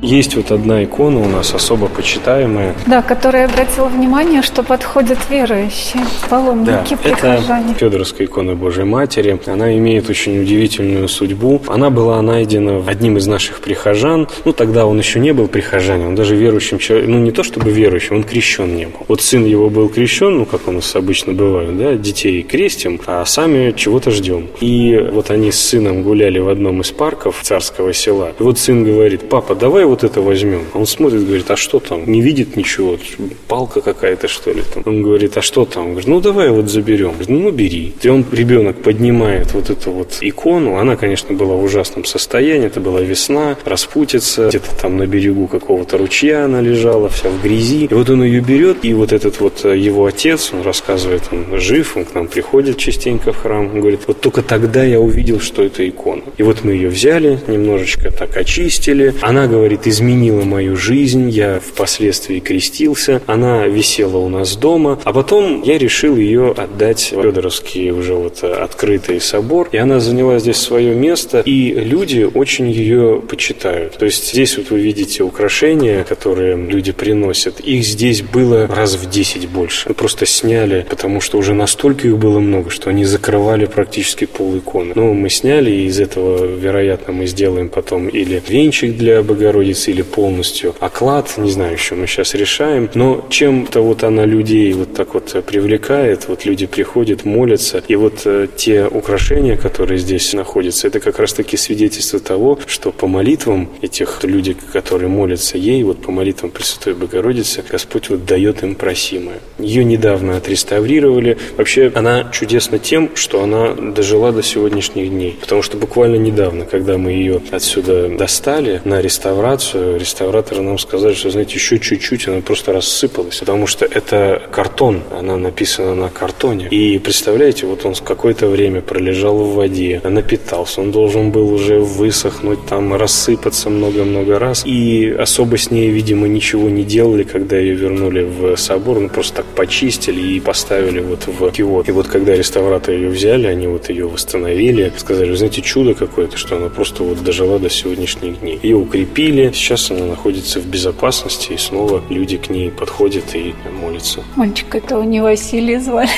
Есть 0.00 0.36
вот 0.36 0.52
одна 0.52 0.84
икона 0.84 1.18
у 1.18 1.28
нас 1.28 1.52
особо 1.54 1.88
почитаемая. 1.88 2.74
Да, 2.86 3.02
которая 3.02 3.46
обратила 3.46 3.86
внимание, 3.86 4.42
что 4.42 4.62
подходят 4.62 5.18
верующие, 5.28 6.04
паломники, 6.30 6.90
да, 6.90 6.96
прихожане. 7.02 7.70
это 7.72 7.78
Федоровская 7.80 8.28
икона 8.28 8.54
Божьей 8.54 8.84
Матери. 8.84 9.38
Она 9.46 9.76
имеет 9.76 10.08
очень 10.08 10.40
удивительную 10.40 11.08
судьбу. 11.08 11.60
Она 11.66 11.90
была 11.90 12.22
найдена 12.22 12.80
одним 12.86 13.16
из 13.16 13.26
наших 13.26 13.58
прихожан. 13.60 14.28
Ну, 14.44 14.52
тогда 14.52 14.86
он 14.86 14.98
еще 14.98 15.18
не 15.18 15.32
был 15.32 15.48
прихожанином, 15.48 16.10
он 16.10 16.14
даже 16.14 16.36
верующим 16.36 16.78
человеком. 16.78 17.14
Ну, 17.14 17.18
не 17.18 17.32
то 17.32 17.42
чтобы 17.42 17.70
верующим, 17.70 18.16
он 18.16 18.22
крещен 18.22 18.76
не 18.76 18.84
был. 18.86 19.00
Вот 19.08 19.20
сын 19.20 19.44
его 19.44 19.68
был 19.68 19.88
крещен, 19.88 20.38
ну, 20.38 20.44
как 20.44 20.68
у 20.68 20.72
нас 20.72 20.94
обычно 20.94 21.32
бывает, 21.32 21.76
да, 21.76 21.94
детей 21.94 22.42
крестим, 22.42 23.00
а 23.06 23.24
сами 23.24 23.72
чего-то 23.72 24.12
ждем. 24.12 24.46
И 24.60 24.96
вот 25.12 25.30
они 25.30 25.50
с 25.50 25.58
сыном 25.58 26.04
гуляли 26.04 26.38
в 26.38 26.48
одном 26.48 26.82
из 26.82 26.92
парков 26.92 27.40
царского 27.42 27.92
села. 27.92 28.32
И 28.38 28.42
вот 28.44 28.60
сын 28.60 28.84
говорит, 28.84 29.28
папа, 29.28 29.56
давай 29.56 29.87
вот 29.88 30.04
это 30.04 30.20
возьмем. 30.20 30.64
Он 30.74 30.86
смотрит, 30.86 31.24
говорит, 31.24 31.50
а 31.50 31.56
что 31.56 31.80
там? 31.80 32.10
Не 32.10 32.20
видит 32.20 32.56
ничего, 32.56 32.98
палка 33.46 33.80
какая-то, 33.80 34.28
что 34.28 34.52
ли 34.52 34.62
там. 34.74 34.82
Он 34.86 35.02
говорит, 35.02 35.36
а 35.36 35.42
что 35.42 35.64
там? 35.64 35.90
Говорит, 35.90 36.08
ну 36.08 36.20
давай 36.20 36.50
вот 36.50 36.68
заберем. 36.68 37.10
Говорит, 37.10 37.28
ну, 37.28 37.38
ну 37.40 37.50
бери. 37.50 37.92
И 38.02 38.08
он, 38.08 38.24
ребенок, 38.32 38.82
поднимает 38.82 39.52
вот 39.54 39.70
эту 39.70 39.90
вот 39.90 40.18
икону. 40.20 40.76
Она, 40.76 40.96
конечно, 40.96 41.34
была 41.34 41.54
в 41.54 41.62
ужасном 41.62 42.04
состоянии. 42.04 42.66
Это 42.66 42.80
была 42.80 43.00
весна, 43.00 43.56
распутится. 43.64 44.48
Где-то 44.48 44.74
там 44.80 44.96
на 44.96 45.06
берегу 45.06 45.46
какого-то 45.46 45.98
ручья 45.98 46.44
она 46.44 46.60
лежала, 46.60 47.08
вся 47.08 47.30
в 47.30 47.42
грязи. 47.42 47.86
И 47.90 47.94
вот 47.94 48.10
он 48.10 48.22
ее 48.22 48.40
берет, 48.40 48.78
и 48.84 48.94
вот 48.94 49.12
этот 49.12 49.40
вот 49.40 49.64
э, 49.64 49.76
его 49.76 50.06
отец, 50.06 50.50
он 50.52 50.62
рассказывает, 50.62 51.22
он 51.32 51.60
жив, 51.60 51.96
он 51.96 52.04
к 52.04 52.14
нам 52.14 52.26
приходит 52.28 52.78
частенько 52.78 53.32
в 53.32 53.38
храм. 53.38 53.70
Он 53.72 53.80
говорит, 53.80 54.00
вот 54.06 54.20
только 54.20 54.42
тогда 54.42 54.84
я 54.84 55.00
увидел, 55.00 55.40
что 55.40 55.62
это 55.62 55.88
икона. 55.88 56.22
И 56.36 56.42
вот 56.42 56.64
мы 56.64 56.72
ее 56.72 56.88
взяли, 56.88 57.38
немножечко 57.46 58.10
так 58.10 58.36
очистили. 58.36 59.14
Она 59.20 59.46
говорит, 59.46 59.77
говорит, 59.78 59.86
изменила 59.86 60.44
мою 60.44 60.76
жизнь, 60.76 61.28
я 61.30 61.60
впоследствии 61.60 62.40
крестился, 62.40 63.22
она 63.26 63.66
висела 63.66 64.18
у 64.18 64.28
нас 64.28 64.56
дома, 64.56 64.98
а 65.04 65.12
потом 65.12 65.62
я 65.62 65.78
решил 65.78 66.16
ее 66.16 66.52
отдать 66.56 67.12
в 67.12 67.22
Федоровский 67.22 67.90
уже 67.90 68.14
вот 68.14 68.42
открытый 68.42 69.20
собор, 69.20 69.68
и 69.72 69.76
она 69.76 70.00
заняла 70.00 70.38
здесь 70.38 70.56
свое 70.56 70.94
место, 70.94 71.42
и 71.44 71.72
люди 71.72 72.28
очень 72.34 72.70
ее 72.70 73.22
почитают. 73.28 73.98
То 73.98 74.04
есть 74.04 74.32
здесь 74.32 74.56
вот 74.56 74.70
вы 74.70 74.80
видите 74.80 75.22
украшения, 75.22 76.04
которые 76.04 76.56
люди 76.56 76.92
приносят, 76.92 77.60
их 77.60 77.84
здесь 77.84 78.22
было 78.22 78.66
раз 78.66 78.96
в 78.96 79.08
10 79.08 79.48
больше. 79.48 79.88
Мы 79.88 79.94
просто 79.94 80.26
сняли, 80.26 80.86
потому 80.88 81.20
что 81.20 81.38
уже 81.38 81.54
настолько 81.54 82.08
их 82.08 82.18
было 82.18 82.40
много, 82.40 82.70
что 82.70 82.90
они 82.90 83.04
закрывали 83.04 83.66
практически 83.66 84.26
пол 84.26 84.58
иконы. 84.58 84.92
Но 84.94 85.12
мы 85.14 85.30
сняли, 85.30 85.70
и 85.70 85.86
из 85.86 86.00
этого, 86.00 86.46
вероятно, 86.46 87.12
мы 87.12 87.26
сделаем 87.26 87.68
потом 87.68 88.08
или 88.08 88.42
венчик 88.48 88.96
для 88.96 89.22
Богородицы, 89.22 89.67
Богородицы 89.68 89.90
или 89.90 90.02
полностью 90.02 90.74
оклад, 90.80 91.34
не 91.36 91.50
знаю 91.50 91.72
еще, 91.72 91.94
мы 91.94 92.06
сейчас 92.06 92.34
решаем. 92.34 92.88
Но 92.94 93.26
чем-то 93.28 93.80
вот 93.80 94.02
она 94.02 94.24
людей 94.24 94.72
вот 94.72 94.94
так 94.94 95.14
вот 95.14 95.44
привлекает, 95.46 96.28
вот 96.28 96.44
люди 96.44 96.66
приходят, 96.66 97.24
молятся, 97.24 97.82
и 97.88 97.96
вот 97.96 98.22
э, 98.24 98.48
те 98.56 98.86
украшения, 98.86 99.56
которые 99.56 99.98
здесь 99.98 100.32
находятся, 100.32 100.86
это 100.86 101.00
как 101.00 101.18
раз-таки 101.18 101.56
свидетельство 101.56 102.18
того, 102.18 102.58
что 102.66 102.92
по 102.92 103.06
молитвам 103.06 103.68
этих 103.82 104.24
людей, 104.24 104.56
которые 104.72 105.08
молятся 105.08 105.58
ей, 105.58 105.82
вот 105.82 106.02
по 106.02 106.12
молитвам 106.12 106.50
Пресвятой 106.50 106.94
Богородицы, 106.94 107.62
Господь 107.70 108.08
вот 108.08 108.24
дает 108.24 108.62
им 108.62 108.74
просимое. 108.74 109.38
Ее 109.58 109.84
недавно 109.84 110.36
отреставрировали. 110.36 111.36
Вообще 111.56 111.92
она 111.94 112.24
чудесна 112.32 112.78
тем, 112.78 113.10
что 113.14 113.42
она 113.42 113.74
дожила 113.74 114.32
до 114.32 114.42
сегодняшних 114.42 115.10
дней. 115.10 115.36
Потому 115.40 115.62
что 115.62 115.76
буквально 115.76 116.16
недавно, 116.16 116.64
когда 116.64 116.96
мы 116.96 117.12
ее 117.12 117.40
отсюда 117.50 118.08
достали 118.08 118.80
на 118.84 119.00
реставрацию, 119.00 119.57
реставрацию, 119.58 119.98
реставраторы 119.98 120.62
нам 120.62 120.78
сказали, 120.78 121.14
что, 121.14 121.30
знаете, 121.30 121.54
еще 121.54 121.78
чуть-чуть 121.78 122.28
она 122.28 122.40
просто 122.40 122.72
рассыпалась, 122.72 123.38
потому 123.38 123.66
что 123.66 123.84
это 123.84 124.42
картон, 124.50 125.02
она 125.10 125.36
написана 125.36 125.94
на 125.94 126.08
картоне. 126.08 126.68
И 126.70 126.98
представляете, 126.98 127.66
вот 127.66 127.84
он 127.84 127.94
какое-то 127.94 128.46
время 128.46 128.80
пролежал 128.80 129.36
в 129.38 129.54
воде, 129.54 130.00
напитался, 130.04 130.80
он 130.80 130.90
должен 130.90 131.30
был 131.30 131.52
уже 131.52 131.80
высохнуть, 131.80 132.64
там 132.66 132.94
рассыпаться 132.94 133.70
много-много 133.70 134.38
раз. 134.38 134.64
И 134.64 135.08
особо 135.18 135.58
с 135.58 135.70
ней, 135.70 135.90
видимо, 135.90 136.28
ничего 136.28 136.68
не 136.68 136.84
делали, 136.84 137.24
когда 137.24 137.58
ее 137.58 137.74
вернули 137.74 138.22
в 138.22 138.56
собор, 138.56 139.00
ну 139.00 139.08
просто 139.08 139.36
так 139.36 139.46
почистили 139.46 140.20
и 140.20 140.40
поставили 140.40 141.00
вот 141.00 141.26
в 141.26 141.50
киот. 141.50 141.88
И 141.88 141.92
вот 141.92 142.06
когда 142.06 142.34
реставраторы 142.34 142.96
ее 142.96 143.08
взяли, 143.08 143.46
они 143.46 143.66
вот 143.66 143.88
ее 143.90 144.06
восстановили, 144.06 144.92
сказали, 144.96 145.34
знаете, 145.34 145.62
чудо 145.62 145.94
какое-то, 145.94 146.36
что 146.36 146.56
она 146.56 146.68
просто 146.68 147.02
вот 147.02 147.22
дожила 147.22 147.58
до 147.58 147.70
сегодняшних 147.70 148.40
дней. 148.40 148.58
Ее 148.62 148.76
укрепили, 148.76 149.47
Сейчас 149.54 149.90
она 149.90 150.04
находится 150.06 150.60
в 150.60 150.66
безопасности, 150.66 151.52
и 151.52 151.56
снова 151.56 152.02
люди 152.08 152.36
к 152.36 152.50
ней 152.50 152.70
подходят 152.70 153.34
и 153.34 153.54
молятся. 153.80 154.22
Мальчик 154.36 154.74
этого 154.74 155.02
не 155.02 155.20
Василий 155.20 155.78
звали. 155.78 156.08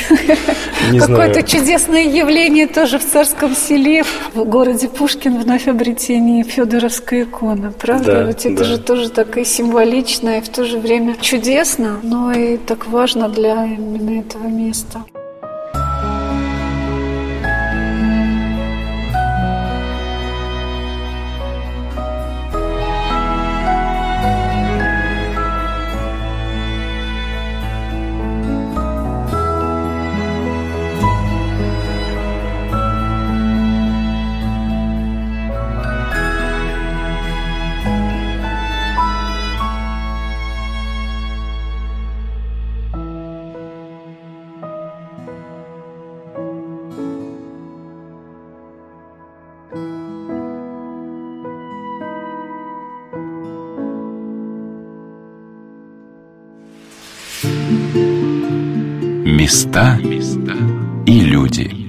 Какое-то 0.99 1.43
чудесное 1.43 2.05
явление 2.05 2.67
тоже 2.67 2.99
в 2.99 3.05
царском 3.05 3.55
селе, 3.55 4.05
в 4.35 4.45
городе 4.45 4.89
Пушкин, 4.89 5.41
вновь 5.41 5.69
обретение 5.69 6.45
Федоровской 6.45 7.23
иконы. 7.25 7.71
Правда? 7.73 8.13
Да, 8.13 8.23
Ведь 8.25 8.47
это 8.47 8.59
да. 8.59 8.65
же 8.65 8.79
тоже 8.79 9.11
так 9.11 9.37
и 9.39 9.45
символично, 9.45 10.39
и 10.39 10.41
в 10.41 10.49
то 10.49 10.65
же 10.65 10.79
время 10.79 11.17
чудесно, 11.21 12.01
но 12.03 12.33
и 12.33 12.57
так 12.57 12.87
важно 12.87 13.29
для 13.29 13.65
именно 13.65 14.21
этого 14.21 14.47
места. 14.47 15.05
Места 59.51 59.99
и 61.07 61.21
люди. 61.23 61.80